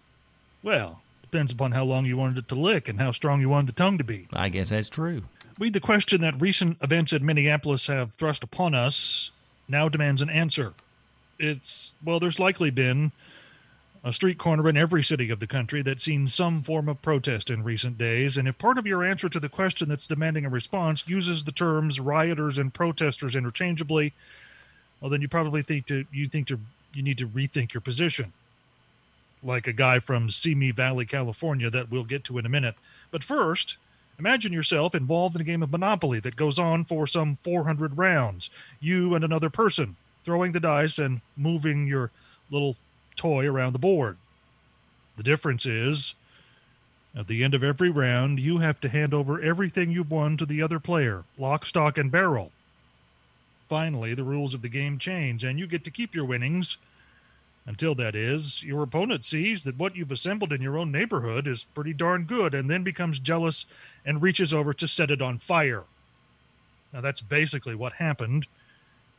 Well, 0.62 1.00
depends 1.22 1.52
upon 1.52 1.72
how 1.72 1.84
long 1.84 2.06
you 2.06 2.16
wanted 2.16 2.38
it 2.38 2.48
to 2.48 2.54
lick 2.54 2.88
and 2.88 2.98
how 2.98 3.12
strong 3.12 3.40
you 3.40 3.48
wanted 3.48 3.68
the 3.68 3.72
tongue 3.72 3.98
to 3.98 4.04
be. 4.04 4.28
I 4.32 4.48
guess 4.48 4.70
that's 4.70 4.88
true. 4.88 5.22
We, 5.58 5.70
the 5.70 5.80
question 5.80 6.20
that 6.20 6.40
recent 6.40 6.78
events 6.82 7.12
in 7.12 7.24
Minneapolis 7.24 7.86
have 7.88 8.12
thrust 8.14 8.42
upon 8.42 8.74
us, 8.74 9.30
now 9.68 9.88
demands 9.88 10.22
an 10.22 10.30
answer. 10.30 10.74
It's, 11.38 11.94
well, 12.04 12.20
there's 12.20 12.38
likely 12.38 12.70
been 12.70 13.12
a 14.04 14.12
street 14.12 14.38
corner 14.38 14.68
in 14.68 14.76
every 14.76 15.02
city 15.02 15.30
of 15.30 15.40
the 15.40 15.46
country 15.46 15.82
that's 15.82 16.04
seen 16.04 16.26
some 16.26 16.62
form 16.62 16.88
of 16.88 17.02
protest 17.02 17.50
in 17.50 17.64
recent 17.64 17.98
days. 17.98 18.36
And 18.36 18.46
if 18.46 18.58
part 18.58 18.78
of 18.78 18.86
your 18.86 19.04
answer 19.04 19.28
to 19.28 19.40
the 19.40 19.48
question 19.48 19.88
that's 19.88 20.06
demanding 20.06 20.44
a 20.44 20.50
response 20.50 21.04
uses 21.06 21.44
the 21.44 21.52
terms 21.52 21.98
rioters 21.98 22.58
and 22.58 22.72
protesters 22.72 23.34
interchangeably, 23.34 24.12
well, 25.00 25.10
then 25.10 25.20
you 25.22 25.28
probably 25.28 25.62
think 25.62 25.86
to 25.86 26.04
you 26.12 26.28
think 26.28 26.46
to 26.48 26.60
you 26.94 27.02
need 27.02 27.18
to 27.18 27.28
rethink 27.28 27.74
your 27.74 27.80
position. 27.80 28.32
Like 29.42 29.66
a 29.66 29.72
guy 29.72 30.00
from 30.00 30.30
Simi 30.30 30.72
Valley, 30.72 31.06
California, 31.06 31.70
that 31.70 31.90
we'll 31.90 32.04
get 32.04 32.24
to 32.24 32.38
in 32.38 32.46
a 32.46 32.48
minute. 32.48 32.74
But 33.10 33.22
first, 33.22 33.76
Imagine 34.18 34.52
yourself 34.52 34.96
involved 34.96 35.36
in 35.36 35.40
a 35.40 35.44
game 35.44 35.62
of 35.62 35.70
Monopoly 35.70 36.18
that 36.20 36.34
goes 36.34 36.58
on 36.58 36.84
for 36.84 37.06
some 37.06 37.38
400 37.44 37.96
rounds. 37.96 38.50
You 38.80 39.14
and 39.14 39.24
another 39.24 39.48
person 39.48 39.94
throwing 40.24 40.50
the 40.50 40.60
dice 40.60 40.98
and 40.98 41.20
moving 41.36 41.86
your 41.86 42.10
little 42.50 42.76
toy 43.18 43.46
around 43.46 43.74
the 43.74 43.78
board. 43.78 44.16
The 45.16 45.22
difference 45.22 45.66
is, 45.66 46.14
at 47.14 47.26
the 47.26 47.44
end 47.44 47.54
of 47.54 47.64
every 47.64 47.90
round, 47.90 48.38
you 48.38 48.58
have 48.58 48.80
to 48.80 48.88
hand 48.88 49.12
over 49.12 49.40
everything 49.40 49.90
you've 49.90 50.10
won 50.10 50.36
to 50.36 50.46
the 50.46 50.62
other 50.62 50.78
player, 50.78 51.24
lock, 51.36 51.66
stock, 51.66 51.98
and 51.98 52.10
barrel. 52.10 52.52
Finally, 53.68 54.14
the 54.14 54.24
rules 54.24 54.54
of 54.54 54.62
the 54.62 54.68
game 54.68 54.96
change, 54.98 55.44
and 55.44 55.58
you 55.58 55.66
get 55.66 55.84
to 55.84 55.90
keep 55.90 56.14
your 56.14 56.24
winnings 56.24 56.78
until 57.68 57.94
that 57.96 58.16
is, 58.16 58.62
your 58.62 58.82
opponent 58.82 59.26
sees 59.26 59.64
that 59.64 59.76
what 59.76 59.94
you've 59.94 60.10
assembled 60.10 60.54
in 60.54 60.62
your 60.62 60.78
own 60.78 60.90
neighborhood 60.90 61.46
is 61.46 61.66
pretty 61.74 61.92
darn 61.92 62.24
good 62.24 62.54
and 62.54 62.70
then 62.70 62.82
becomes 62.82 63.18
jealous 63.18 63.66
and 64.06 64.22
reaches 64.22 64.54
over 64.54 64.72
to 64.72 64.88
set 64.88 65.10
it 65.10 65.20
on 65.20 65.36
fire. 65.36 65.84
Now, 66.94 67.02
that's 67.02 67.20
basically 67.20 67.74
what 67.74 67.94
happened 67.94 68.46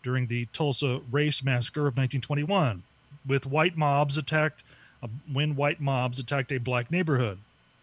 during 0.02 0.26
the 0.26 0.48
Tulsa 0.48 1.02
Race 1.12 1.44
Massacre 1.44 1.82
of 1.82 1.96
1921, 1.96 2.82
with 3.30 3.46
white 3.46 3.78
mobs 3.78 4.18
attacked 4.18 4.64
uh, 5.02 5.08
when 5.32 5.56
white 5.56 5.80
mobs 5.80 6.20
attacked 6.20 6.52
a 6.52 6.58
black 6.58 6.92
neighborhood 6.92 7.38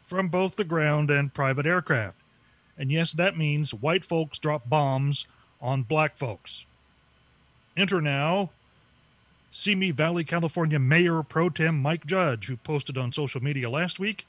from 0.06 0.28
both 0.28 0.56
the 0.56 0.64
ground 0.64 1.10
and 1.10 1.32
private 1.32 1.64
aircraft. 1.64 2.18
And 2.76 2.92
yes, 2.92 3.12
that 3.12 3.38
means 3.38 3.72
white 3.72 4.04
folks 4.04 4.38
drop 4.38 4.68
bombs 4.68 5.26
on 5.62 5.82
black 5.82 6.18
folks. 6.18 6.66
Enter 7.76 8.02
now 8.02 8.50
Simi 9.48 9.90
Valley, 9.90 10.24
California 10.24 10.78
Mayor 10.78 11.22
Pro 11.22 11.48
Tem 11.48 11.80
Mike 11.80 12.06
Judge, 12.06 12.48
who 12.48 12.56
posted 12.58 12.98
on 12.98 13.12
social 13.12 13.42
media 13.42 13.70
last 13.70 13.98
week 13.98 14.26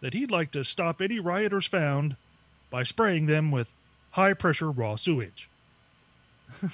that 0.00 0.14
he'd 0.14 0.30
like 0.30 0.50
to 0.52 0.64
stop 0.64 1.02
any 1.02 1.20
rioters 1.20 1.66
found 1.66 2.16
by 2.70 2.82
spraying 2.82 3.26
them 3.26 3.50
with 3.50 3.74
high 4.12 4.32
pressure 4.32 4.70
raw 4.70 4.96
sewage. 4.96 5.50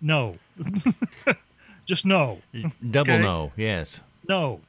no. 0.00 0.36
Just 1.86 2.04
no. 2.06 2.40
Double 2.90 3.12
Okay. 3.12 3.22
no, 3.22 3.52
yes. 3.56 4.00
No. 4.28 4.60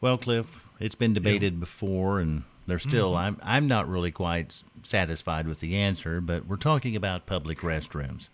Well, 0.00 0.18
Cliff, 0.18 0.60
it's 0.78 0.94
been 0.94 1.12
debated 1.12 1.58
before, 1.58 2.20
and 2.20 2.44
there's 2.66 2.82
mm-hmm. 2.82 2.90
still. 2.90 3.16
I'm 3.16 3.38
I'm 3.42 3.66
not 3.66 3.88
really 3.88 4.12
quite 4.12 4.62
satisfied 4.82 5.48
with 5.48 5.60
the 5.60 5.76
answer, 5.76 6.20
but 6.20 6.46
we're 6.46 6.56
talking 6.56 6.94
about 6.94 7.26
public 7.26 7.58
restrooms, 7.60 8.28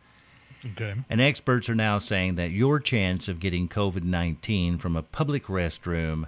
Okay. 0.73 0.95
and 1.09 1.21
experts 1.21 1.69
are 1.69 1.75
now 1.75 1.99
saying 1.99 2.35
that 2.35 2.51
your 2.51 2.81
chance 2.81 3.29
of 3.29 3.41
getting 3.41 3.69
COVID 3.69 4.03
nineteen 4.03 4.79
from 4.79 4.97
a 4.97 5.03
public 5.03 5.45
restroom 5.47 6.27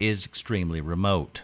is 0.00 0.24
extremely 0.24 0.80
remote. 0.80 1.42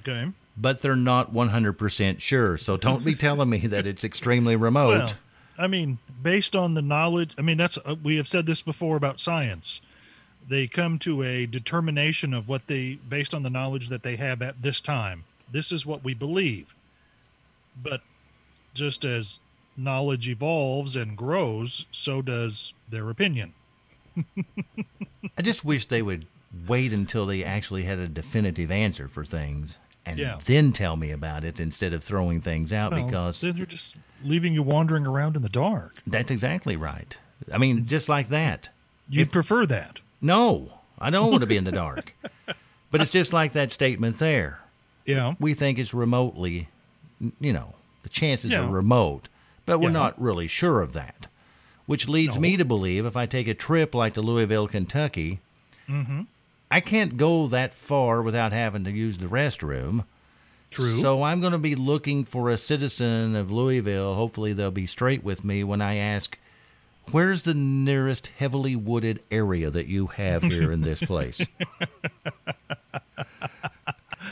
Okay. 0.00 0.30
But 0.56 0.82
they're 0.82 0.96
not 0.96 1.32
100% 1.32 2.20
sure, 2.20 2.56
so 2.56 2.76
don't 2.76 3.04
be 3.04 3.14
telling 3.16 3.50
me 3.50 3.58
that 3.66 3.86
it's 3.86 4.04
extremely 4.04 4.56
remote. 4.56 4.98
Well, 4.98 5.10
I 5.58 5.66
mean, 5.66 5.98
based 6.22 6.54
on 6.54 6.74
the 6.74 6.82
knowledge, 6.82 7.34
I 7.36 7.42
mean, 7.42 7.56
that's 7.56 7.78
uh, 7.78 7.96
we 8.02 8.16
have 8.16 8.28
said 8.28 8.46
this 8.46 8.62
before 8.62 8.96
about 8.96 9.20
science. 9.20 9.80
They 10.48 10.66
come 10.66 10.98
to 11.00 11.22
a 11.22 11.46
determination 11.46 12.32
of 12.32 12.48
what 12.48 12.68
they, 12.68 12.94
based 12.94 13.34
on 13.34 13.42
the 13.42 13.50
knowledge 13.50 13.88
that 13.88 14.02
they 14.02 14.16
have 14.16 14.40
at 14.40 14.62
this 14.62 14.80
time. 14.80 15.24
This 15.50 15.72
is 15.72 15.84
what 15.84 16.04
we 16.04 16.14
believe. 16.14 16.74
But 17.80 18.00
just 18.72 19.04
as 19.04 19.40
knowledge 19.76 20.28
evolves 20.28 20.96
and 20.96 21.16
grows, 21.16 21.86
so 21.90 22.22
does 22.22 22.72
their 22.88 23.10
opinion. 23.10 23.52
I 25.36 25.42
just 25.42 25.64
wish 25.64 25.86
they 25.86 26.02
would 26.02 26.26
wait 26.66 26.92
until 26.92 27.26
they 27.26 27.44
actually 27.44 27.82
had 27.82 27.98
a 27.98 28.08
definitive 28.08 28.70
answer 28.70 29.06
for 29.06 29.24
things 29.24 29.78
and 30.08 30.18
Yeah. 30.18 30.38
then 30.44 30.72
tell 30.72 30.96
me 30.96 31.10
about 31.10 31.44
it 31.44 31.60
instead 31.60 31.92
of 31.92 32.02
throwing 32.04 32.40
things 32.40 32.72
out 32.72 32.92
Well, 32.92 33.04
because 33.04 33.40
they're 33.40 33.52
they're 33.52 33.66
just 33.66 33.96
leaving 34.24 34.52
you 34.54 34.62
wandering 34.62 35.06
around 35.06 35.36
in 35.36 35.42
the 35.42 35.48
dark. 35.48 35.96
that's 36.06 36.30
exactly 36.30 36.76
right. 36.76 37.16
I 37.52 37.58
mean, 37.58 37.84
just 37.84 38.08
like 38.08 38.28
that. 38.30 38.68
You'd 39.08 39.30
prefer 39.32 39.64
that. 39.66 40.00
No, 40.20 40.72
I 40.98 41.10
don't 41.10 41.30
want 41.30 41.40
to 41.42 41.46
be 41.46 41.56
in 41.56 41.64
the 41.64 41.72
dark. 41.86 42.14
But 42.90 43.00
it's 43.00 43.10
just 43.10 43.32
like 43.32 43.52
that 43.52 43.70
statement 43.72 44.18
there. 44.18 44.60
Yeah. 45.06 45.34
We 45.38 45.54
think 45.54 45.78
it's 45.78 45.94
remotely, 45.94 46.68
you 47.40 47.52
know, 47.52 47.74
the 48.02 48.08
chances 48.08 48.50
Yeah. 48.50 48.60
are 48.60 48.68
remote, 48.68 49.28
but 49.66 49.78
we're 49.78 49.88
Yeah. 49.88 49.92
not 49.94 50.20
really 50.20 50.46
sure 50.48 50.80
of 50.80 50.92
that. 50.94 51.26
Which 51.86 52.08
leads 52.08 52.34
No. 52.36 52.40
me 52.42 52.56
to 52.58 52.64
believe 52.64 53.06
if 53.06 53.16
I 53.16 53.24
take 53.26 53.48
a 53.48 53.54
trip 53.54 53.94
like 53.94 54.14
to 54.14 54.20
Louisville, 54.22 54.68
Kentucky, 54.68 55.40
Mm-hmm. 55.88 56.22
I 56.70 56.80
can't 56.80 57.16
go 57.16 57.46
that 57.48 57.74
far 57.74 58.22
without 58.22 58.52
having 58.52 58.84
to 58.84 58.90
use 58.90 59.18
the 59.18 59.26
restroom. 59.26 60.04
True. 60.70 61.00
So 61.00 61.22
I'm 61.22 61.40
going 61.40 61.52
to 61.52 61.58
be 61.58 61.74
looking 61.74 62.24
for 62.26 62.50
a 62.50 62.58
citizen 62.58 63.34
of 63.34 63.50
Louisville. 63.50 64.14
Hopefully, 64.14 64.52
they'll 64.52 64.70
be 64.70 64.86
straight 64.86 65.24
with 65.24 65.42
me 65.44 65.64
when 65.64 65.80
I 65.80 65.96
ask, 65.96 66.38
Where's 67.10 67.42
the 67.44 67.54
nearest 67.54 68.26
heavily 68.36 68.76
wooded 68.76 69.22
area 69.30 69.70
that 69.70 69.86
you 69.86 70.08
have 70.08 70.42
here 70.42 70.70
in 70.70 70.82
this 70.82 71.00
place? 71.00 71.40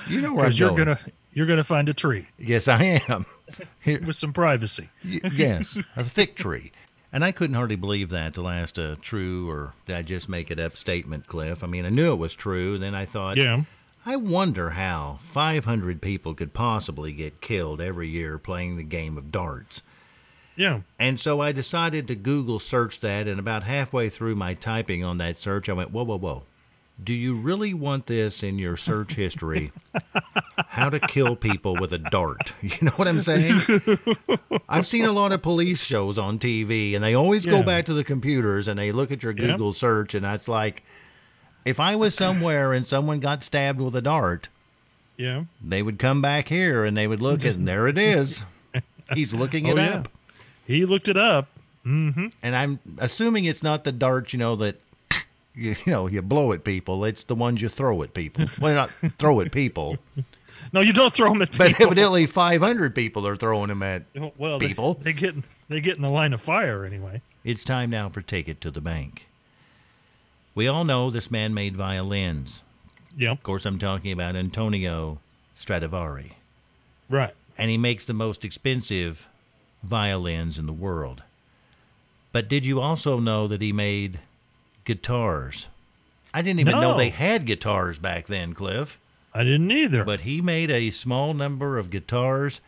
you 0.09 0.21
know 0.21 0.35
where 0.35 0.45
I'm 0.47 0.53
you're 0.53 0.69
going. 0.71 0.85
gonna 0.85 0.99
you're 1.33 1.47
gonna 1.47 1.65
find 1.65 1.89
a 1.89 1.95
tree 1.95 2.27
Yes, 2.39 2.69
I 2.69 3.01
am. 3.09 3.25
Here, 3.81 4.01
with 4.07 4.17
some 4.17 4.33
privacy. 4.35 4.91
yes, 5.03 5.79
a 5.97 6.05
thick 6.05 6.37
tree. 6.37 6.73
And 7.17 7.25
I 7.25 7.33
couldn't 7.33 7.57
hardly 7.57 7.77
believe 7.77 8.11
that 8.11 8.35
to 8.35 8.43
last 8.43 8.77
a 8.77 8.97
true 9.01 9.49
or 9.49 9.73
did 9.87 9.97
I 9.97 10.03
just 10.03 10.29
make 10.29 10.51
it 10.51 10.61
up 10.61 10.77
statement, 10.77 11.27
Cliff. 11.27 11.65
I 11.65 11.67
mean, 11.67 11.87
I 11.87 11.89
knew 11.89 12.13
it 12.13 12.17
was 12.17 12.35
true. 12.35 12.77
Then 12.77 12.95
I 12.95 13.07
thought, 13.07 13.39
Yeah. 13.39 13.63
I 14.05 14.17
wonder 14.17 14.69
how 14.69 15.21
500 15.33 16.03
people 16.03 16.35
could 16.35 16.53
possibly 16.53 17.15
get 17.15 17.41
killed 17.41 17.81
every 17.81 18.11
year 18.11 18.37
playing 18.37 18.77
the 18.77 18.83
game 18.83 19.17
of 19.17 19.33
darts. 19.33 19.81
Yeah. 20.57 20.81
And 20.99 21.19
so 21.19 21.41
I 21.41 21.53
decided 21.53 22.07
to 22.09 22.15
Google 22.15 22.59
search 22.59 23.01
that, 23.01 23.27
and 23.27 23.41
about 23.41 23.63
halfway 23.63 24.11
through 24.11 24.35
my 24.35 24.53
typing 24.53 25.03
on 25.03 25.17
that 25.17 25.39
search, 25.39 25.71
I 25.71 25.73
went, 25.73 25.93
whoa, 25.93 26.05
whoa, 26.05 26.19
whoa. 26.19 26.43
Do 27.03 27.13
you 27.13 27.35
really 27.35 27.75
want 27.75 28.07
this 28.07 28.43
in 28.43 28.59
your 28.59 28.77
search 28.77 29.15
history? 29.15 29.71
How 30.69 30.89
to 30.89 30.99
kill 30.99 31.37
people 31.37 31.77
with 31.77 31.93
a 31.93 31.99
dart. 31.99 32.55
You 32.63 32.71
know 32.83 32.91
what 32.93 33.07
I'm 33.07 33.21
saying? 33.21 33.61
I've 34.69 34.87
seen 34.87 35.05
a 35.05 35.13
lot 35.13 35.33
of 35.33 35.43
police 35.43 35.83
shows 35.83 36.17
on 36.19 36.39
TV, 36.39 36.95
and 36.95 37.05
they 37.05 37.15
always 37.15 37.45
go 37.45 37.63
back 37.63 37.87
to 37.87 37.95
the 37.95 38.03
computers 38.05 38.67
and 38.67 38.79
they 38.79 38.93
look 38.93 39.11
at 39.13 39.23
your 39.23 39.33
Yeah. 39.33 39.49
Google 39.49 39.73
search, 39.75 40.15
and 40.15 40.25
it's 40.25 40.49
like, 40.49 40.83
if 41.67 41.79
I 41.81 41.97
was 41.97 42.15
somewhere 42.15 42.73
and 42.73 42.87
someone 42.89 43.21
got 43.21 43.45
stabbed 43.45 43.81
with 43.81 43.95
a 43.95 44.03
dart, 44.03 44.49
Yeah. 45.19 45.45
they 45.63 45.83
would 45.83 45.99
come 45.99 46.23
back 46.23 46.49
here 46.49 46.85
and 46.85 46.97
they 46.97 47.07
would 47.07 47.21
look 47.21 47.45
at, 47.45 47.57
and 47.57 47.69
there 47.69 47.89
it 47.89 47.99
is. 47.99 48.45
He's 49.13 49.35
looking 49.35 49.67
it 49.67 49.79
Oh, 49.79 49.83
yeah. 49.83 49.95
up. 49.99 50.09
He 50.67 50.87
looked 50.87 51.09
it 51.09 51.17
up. 51.19 51.49
Mm-hmm. 51.85 52.29
And 52.43 52.57
I'm 52.57 52.79
assuming 52.99 53.45
it's 53.45 53.63
not 53.63 53.85
the 53.85 53.93
darts, 53.93 54.33
you 54.33 54.39
know, 54.41 54.57
that 54.57 54.81
you, 55.57 55.75
you 55.85 55.93
know 55.93 56.07
you 56.07 56.23
blow 56.23 56.53
at 56.53 56.63
people. 56.65 57.05
It's 57.05 57.25
the 57.25 57.35
ones 57.35 57.61
you 57.63 57.69
throw 57.69 58.03
at 58.03 58.15
people. 58.15 58.47
Well, 58.61 58.75
not 58.75 58.91
throw 59.19 59.41
at 59.41 59.51
people, 59.53 59.97
No, 60.73 60.81
you 60.81 60.93
don't 60.93 61.15
throw 61.15 61.29
them 61.29 61.43
at 61.43 61.53
people. 61.53 61.67
but 61.69 61.81
evidently 61.81 62.27
500 62.27 62.95
people 62.95 63.27
are 63.27 63.37
throwing 63.37 63.69
them 63.69 63.83
at. 63.83 64.03
well, 64.37 64.59
they- 64.59 64.69
people. 64.69 64.95
They, 64.95 65.13
get 65.13 65.35
they 65.69 65.81
get 65.81 65.97
in 65.97 66.03
the 66.03 66.11
line 66.11 66.33
of 66.33 66.41
fire 66.41 66.85
anyway. 66.85 67.23
It's 67.45 67.63
time 67.65 67.91
now 67.91 68.09
for 68.09 68.21
Take 68.21 68.49
It 68.49 68.61
to 68.63 68.71
the 68.73 68.81
Bank. 68.81 69.27
We 70.57 70.67
all 70.67 70.85
know 70.85 71.11
this 71.11 71.31
man 71.31 71.55
made 71.55 71.77
violins. 71.77 72.63
Yep. 73.17 73.33
Of 73.33 73.43
course, 73.45 73.65
I'm 73.65 73.79
talking 73.79 74.11
about 74.13 74.35
Antonio 74.37 75.21
Stradivari. 75.55 76.33
Right. 77.09 77.35
and 77.57 77.71
he 77.71 77.79
makes 77.79 78.05
the 78.05 78.13
most 78.13 78.45
expensive 78.45 79.27
violins 79.85 80.59
in 80.59 80.67
the 80.67 80.73
world. 80.73 81.23
But 82.33 82.49
did 82.49 82.67
you 82.67 82.81
also 82.81 83.21
know 83.21 83.47
that 83.47 83.63
he 83.63 83.73
made 83.73 84.19
guitars? 84.87 85.69
I 86.33 86.41
didn't 86.41 86.61
even 86.61 86.81
know 86.81 86.97
they 86.97 87.11
had 87.11 87.45
guitars 87.45 87.99
back 87.99 88.27
then, 88.27 88.55
Cliff. 88.55 88.99
I 89.35 89.45
didn't 89.45 89.71
either. 89.71 90.03
But 90.05 90.21
he 90.21 90.41
made 90.41 90.71
a 90.71 90.91
small 90.91 91.35
number 91.35 91.77
of 91.77 91.91
guitars, 91.91 92.63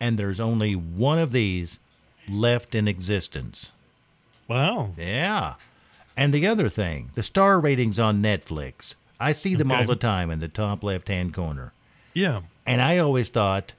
and 0.00 0.18
there's 0.18 0.40
only 0.40 0.74
one 0.74 1.18
of 1.18 1.32
these 1.32 1.78
left 2.28 2.74
in 2.74 2.88
existence. 2.88 3.72
wow. 4.48 4.92
Yeah. 4.96 5.54
And 6.16 6.34
the 6.34 6.46
other 6.46 6.68
thing, 6.68 7.10
the 7.14 7.22
star 7.22 7.60
ratings 7.60 7.98
on 7.98 8.22
Netflix. 8.22 8.94
I 9.20 9.32
see 9.32 9.54
them 9.54 9.70
all 9.70 9.84
the 9.86 9.96
time 9.96 10.30
in 10.30 10.40
the 10.40 10.48
top 10.48 10.82
left 10.82 11.08
hand 11.08 11.32
corner. 11.32 11.72
Yeah. 12.12 12.40
And 12.66 12.80
I 12.80 12.98
always 12.98 13.28
thought 13.28 13.72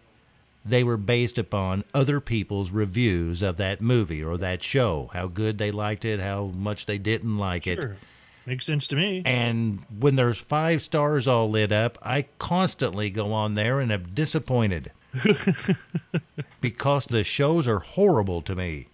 they 0.70 0.84
were 0.84 0.98
based 0.98 1.38
upon 1.38 1.84
other 1.94 2.20
people's 2.20 2.72
reviews 2.72 3.42
of 3.42 3.58
that 3.58 3.82
movie 3.82 4.24
or 4.24 4.38
that 4.38 4.64
show, 4.64 5.10
how 5.14 5.28
good 5.28 5.58
they 5.58 5.72
liked 5.72 6.06
it, 6.06 6.20
how 6.20 6.46
much 6.56 6.86
they 6.86 6.98
didn't 6.98 7.38
like 7.38 7.68
it. 7.68 7.82
Sure. 7.82 7.98
Makes 8.46 8.66
sense 8.66 8.88
to 8.88 8.96
me. 8.96 9.22
And 9.26 9.80
when 10.00 10.16
there's 10.16 10.38
five 10.40 10.82
stars 10.82 11.28
all 11.28 11.50
lit 11.52 11.72
up, 11.72 11.98
I 12.02 12.26
constantly 12.40 13.10
go 13.12 13.32
on 13.32 13.54
there 13.54 13.80
and 13.80 13.92
am 13.92 14.12
disappointed 14.14 14.92
because 16.62 17.06
the 17.06 17.24
shows 17.24 17.68
are 17.68 17.80
horrible 17.80 18.42
to 18.44 18.56
me. 18.56 18.88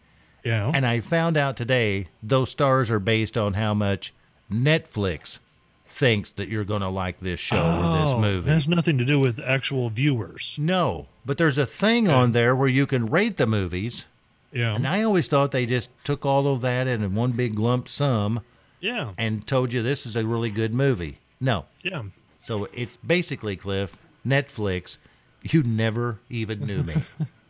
Yeah. 0.43 0.71
And 0.73 0.85
I 0.85 0.99
found 0.99 1.37
out 1.37 1.57
today 1.57 2.07
those 2.21 2.49
stars 2.51 2.91
are 2.91 2.99
based 2.99 3.37
on 3.37 3.53
how 3.53 3.73
much 3.73 4.13
Netflix 4.51 5.39
thinks 5.87 6.31
that 6.31 6.49
you're 6.49 6.65
going 6.65 6.81
to 6.81 6.89
like 6.89 7.19
this 7.19 7.39
show 7.39 7.55
or 7.57 7.99
this 8.01 8.11
Oh, 8.11 8.19
movie. 8.19 8.49
It 8.49 8.53
has 8.53 8.67
nothing 8.67 8.97
to 8.97 9.05
do 9.05 9.19
with 9.19 9.39
actual 9.39 9.89
viewers. 9.89 10.55
No, 10.59 11.07
but 11.25 11.37
there's 11.37 11.57
a 11.57 11.65
thing 11.65 12.07
on 12.09 12.31
there 12.31 12.55
where 12.55 12.67
you 12.69 12.85
can 12.85 13.05
rate 13.07 13.37
the 13.37 13.47
movies, 13.47 14.05
Yeah. 14.51 14.75
and 14.75 14.87
I 14.87 15.01
always 15.03 15.27
thought 15.27 15.51
they 15.51 15.65
just 15.65 15.89
took 16.03 16.25
all 16.25 16.47
of 16.47 16.61
that 16.61 16.87
in 16.87 17.15
one 17.15 17.31
big 17.31 17.57
lump 17.59 17.89
sum 17.89 18.41
yeah. 18.79 19.11
and 19.17 19.45
told 19.45 19.73
you 19.73 19.81
this 19.81 20.05
is 20.05 20.15
a 20.15 20.25
really 20.25 20.49
good 20.49 20.73
movie. 20.73 21.17
No, 21.41 21.65
Yeah. 21.83 22.03
so 22.43 22.65
it's 22.73 22.97
basically 22.97 23.55
Cliff 23.55 23.95
Netflix. 24.25 24.97
You 25.43 25.63
never 25.63 26.19
even 26.29 26.65
knew 26.65 26.83
me. 26.83 26.95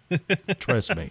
Trust 0.60 0.96
me. 0.96 1.10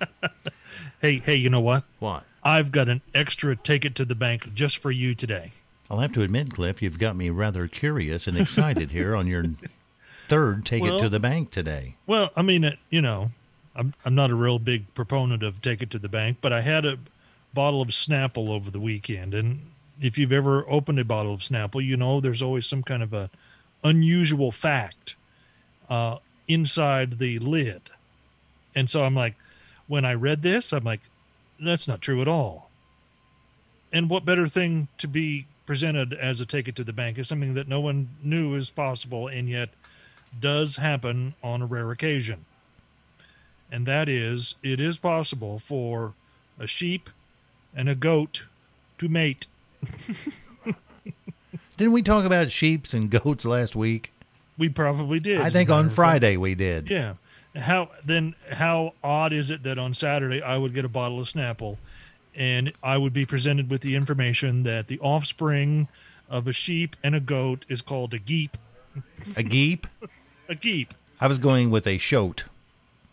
Hey, 1.00 1.18
hey, 1.18 1.34
you 1.36 1.50
know 1.50 1.60
what? 1.60 1.84
What? 1.98 2.24
I've 2.42 2.70
got 2.72 2.88
an 2.88 3.00
extra 3.14 3.56
take 3.56 3.84
it 3.84 3.94
to 3.96 4.04
the 4.04 4.14
bank 4.14 4.52
just 4.54 4.76
for 4.78 4.90
you 4.90 5.14
today. 5.14 5.52
I'll 5.90 5.98
have 6.00 6.12
to 6.12 6.22
admit, 6.22 6.52
Cliff, 6.52 6.82
you've 6.82 6.98
got 6.98 7.16
me 7.16 7.30
rather 7.30 7.68
curious 7.68 8.26
and 8.26 8.36
excited 8.38 8.90
here 8.90 9.14
on 9.16 9.26
your 9.26 9.44
third 10.28 10.64
take 10.64 10.84
it 10.84 10.98
to 10.98 11.08
the 11.08 11.20
bank 11.20 11.50
today. 11.50 11.96
Well, 12.06 12.30
I 12.36 12.42
mean, 12.42 12.64
it, 12.64 12.78
you 12.90 13.02
know, 13.02 13.30
I'm 13.74 13.94
I'm 14.04 14.14
not 14.14 14.30
a 14.30 14.34
real 14.34 14.58
big 14.58 14.92
proponent 14.94 15.42
of 15.42 15.60
take 15.62 15.82
it 15.82 15.90
to 15.90 15.98
the 15.98 16.08
bank, 16.08 16.38
but 16.40 16.52
I 16.52 16.60
had 16.60 16.84
a 16.84 16.98
bottle 17.52 17.80
of 17.80 17.88
Snapple 17.88 18.48
over 18.48 18.70
the 18.70 18.80
weekend, 18.80 19.34
and 19.34 19.70
if 20.00 20.18
you've 20.18 20.32
ever 20.32 20.68
opened 20.68 20.98
a 20.98 21.04
bottle 21.04 21.34
of 21.34 21.40
Snapple, 21.40 21.84
you 21.84 21.96
know 21.96 22.20
there's 22.20 22.42
always 22.42 22.66
some 22.66 22.82
kind 22.82 23.02
of 23.02 23.12
a 23.12 23.30
unusual 23.82 24.50
fact 24.50 25.14
uh, 25.88 26.18
inside 26.48 27.18
the 27.18 27.38
lid, 27.38 27.90
and 28.74 28.88
so 28.88 29.04
I'm 29.04 29.14
like, 29.14 29.34
when 29.86 30.04
I 30.04 30.14
read 30.14 30.42
this, 30.42 30.72
I'm 30.72 30.84
like, 30.84 31.00
that's 31.60 31.86
not 31.86 32.00
true 32.00 32.20
at 32.22 32.28
all. 32.28 32.70
And 33.92 34.10
what 34.10 34.24
better 34.24 34.48
thing 34.48 34.88
to 34.98 35.06
be 35.06 35.46
presented 35.66 36.12
as 36.12 36.40
a 36.40 36.46
take 36.46 36.68
it 36.68 36.76
to 36.76 36.84
the 36.84 36.92
bank 36.92 37.16
is 37.18 37.28
something 37.28 37.54
that 37.54 37.68
no 37.68 37.80
one 37.80 38.08
knew 38.22 38.54
is 38.54 38.70
possible, 38.70 39.28
and 39.28 39.48
yet 39.48 39.70
does 40.40 40.76
happen 40.76 41.34
on 41.42 41.62
a 41.62 41.66
rare 41.66 41.90
occasion. 41.90 42.44
And 43.70 43.86
that 43.86 44.08
is, 44.08 44.54
it 44.62 44.80
is 44.80 44.98
possible 44.98 45.58
for 45.58 46.14
a 46.58 46.66
sheep 46.66 47.10
and 47.74 47.88
a 47.88 47.94
goat 47.94 48.44
to 48.98 49.08
mate. 49.08 49.46
Didn't 51.76 51.92
we 51.92 52.02
talk 52.02 52.24
about 52.24 52.52
sheeps 52.52 52.94
and 52.94 53.10
goats 53.10 53.44
last 53.44 53.74
week? 53.74 54.12
We 54.56 54.68
probably 54.68 55.18
did. 55.18 55.40
I 55.40 55.50
think 55.50 55.70
on. 55.70 55.90
Friday 55.90 56.36
we 56.36 56.54
did. 56.54 56.88
Yeah. 56.88 57.14
How 57.56 57.90
then? 58.04 58.36
How 58.50 58.94
odd 59.02 59.32
is 59.32 59.50
it 59.50 59.64
that 59.64 59.78
on 59.78 59.94
Saturday 59.94 60.40
I 60.40 60.56
would 60.56 60.74
get 60.74 60.84
a 60.84 60.88
bottle 60.88 61.20
of 61.20 61.26
Snapple, 61.26 61.78
and 62.34 62.72
I 62.82 62.98
would 62.98 63.12
be 63.12 63.26
presented 63.26 63.68
with 63.70 63.80
the 63.80 63.96
information 63.96 64.62
that 64.62 64.86
the 64.86 65.00
offspring 65.00 65.88
of 66.28 66.46
a 66.46 66.52
sheep 66.52 66.94
and 67.02 67.14
a 67.14 67.20
goat 67.20 67.64
is 67.68 67.82
called 67.82 68.14
a 68.14 68.18
geep. 68.18 68.50
A 69.36 69.42
geep? 69.42 69.84
A 70.48 70.54
geep. 70.54 70.88
I 71.20 71.26
was 71.26 71.38
going 71.38 71.70
with 71.70 71.86
a 71.86 71.98
shoat. 71.98 72.44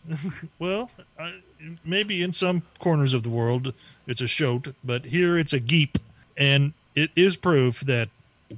Well, 0.58 0.90
I, 1.18 1.40
maybe 1.84 2.22
in 2.22 2.32
some 2.32 2.62
corners 2.78 3.14
of 3.14 3.22
the 3.22 3.30
world 3.30 3.72
it's 4.06 4.20
a 4.20 4.26
shoat, 4.26 4.74
but 4.84 5.06
here 5.06 5.38
it's 5.38 5.52
a 5.52 5.60
geep, 5.60 5.96
and 6.36 6.72
it 6.94 7.10
is 7.16 7.36
proof 7.36 7.80
that 7.80 8.08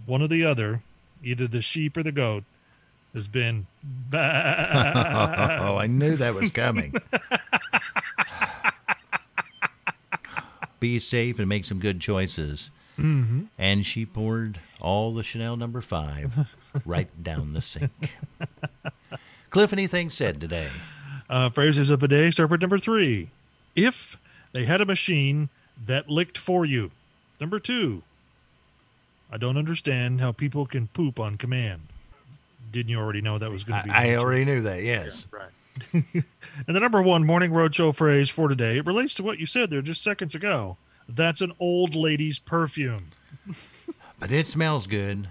one 0.06 0.22
or 0.22 0.28
the 0.28 0.44
other, 0.44 0.82
either 1.22 1.46
the 1.46 1.62
sheep 1.62 1.96
or 1.96 2.02
the 2.02 2.12
goat, 2.12 2.44
has 3.14 3.26
been. 3.26 3.66
oh, 4.12 5.76
I 5.76 5.86
knew 5.86 6.16
that 6.16 6.34
was 6.34 6.50
coming. 6.50 6.94
Be 10.80 10.98
safe 10.98 11.38
and 11.38 11.48
make 11.48 11.64
some 11.64 11.78
good 11.78 12.00
choices. 12.00 12.70
Mm-hmm. 12.98 13.42
And 13.58 13.84
she 13.84 14.06
poured 14.06 14.60
all 14.80 15.14
the 15.14 15.22
Chanel 15.22 15.56
number 15.56 15.80
five 15.80 16.48
right 16.84 17.08
down 17.22 17.52
the 17.52 17.60
sink. 17.60 18.14
Cliff, 19.50 19.72
anything 19.72 20.10
said 20.10 20.40
today? 20.40 20.68
Uh, 21.28 21.48
phrases 21.50 21.90
of 21.90 22.00
the 22.00 22.08
day 22.08 22.30
start 22.30 22.50
with 22.50 22.60
number 22.60 22.78
three. 22.78 23.30
If 23.74 24.16
they 24.52 24.64
had 24.64 24.80
a 24.80 24.86
machine 24.86 25.48
that 25.86 26.08
licked 26.08 26.38
for 26.38 26.64
you. 26.64 26.90
Number 27.40 27.58
two, 27.58 28.02
I 29.30 29.36
don't 29.36 29.58
understand 29.58 30.20
how 30.20 30.32
people 30.32 30.66
can 30.66 30.86
poop 30.88 31.18
on 31.18 31.36
command. 31.36 31.88
Didn't 32.70 32.90
you 32.90 32.98
already 32.98 33.20
know 33.20 33.38
that 33.38 33.50
was 33.50 33.64
going 33.64 33.82
to 33.82 33.88
be? 33.88 33.90
I, 33.90 34.12
I 34.12 34.16
already 34.16 34.44
knew 34.44 34.62
that. 34.62 34.82
Yes. 34.82 35.26
Right. 35.30 35.50
and 35.92 36.74
the 36.76 36.80
number 36.80 37.02
one 37.02 37.26
morning 37.26 37.50
roadshow 37.50 37.94
phrase 37.94 38.30
for 38.30 38.48
today 38.48 38.78
it 38.78 38.86
relates 38.86 39.12
to 39.14 39.24
what 39.24 39.40
you 39.40 39.46
said 39.46 39.70
there 39.70 39.82
just 39.82 40.02
seconds 40.02 40.34
ago. 40.34 40.76
That's 41.08 41.40
an 41.40 41.52
old 41.58 41.94
lady's 41.94 42.38
perfume. 42.38 43.10
But 44.20 44.32
it 44.32 44.46
smells 44.46 44.86
good. 44.86 45.28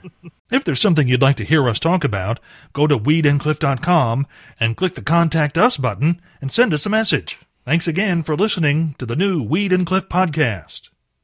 If 0.52 0.64
there's 0.64 0.82
something 0.82 1.08
you'd 1.08 1.22
like 1.22 1.38
to 1.38 1.44
hear 1.46 1.68
us 1.68 1.80
talk 1.80 2.04
about, 2.04 2.40
go 2.74 2.86
to 2.86 3.00
weedandcliff.com 3.00 4.28
and 4.60 4.78
click 4.78 4.94
the 4.94 5.02
Contact 5.02 5.58
Us 5.58 5.78
button 5.78 6.22
and 6.42 6.52
send 6.52 6.74
us 6.76 6.86
a 6.86 6.90
message. 6.90 7.40
Thanks 7.66 7.88
again 7.88 8.22
for 8.22 8.36
listening 8.36 8.94
to 9.00 9.06
the 9.06 9.16
new 9.16 9.42
Weed 9.42 9.74
and 9.74 9.88
Cliff 9.88 10.10
podcast. 10.10 10.90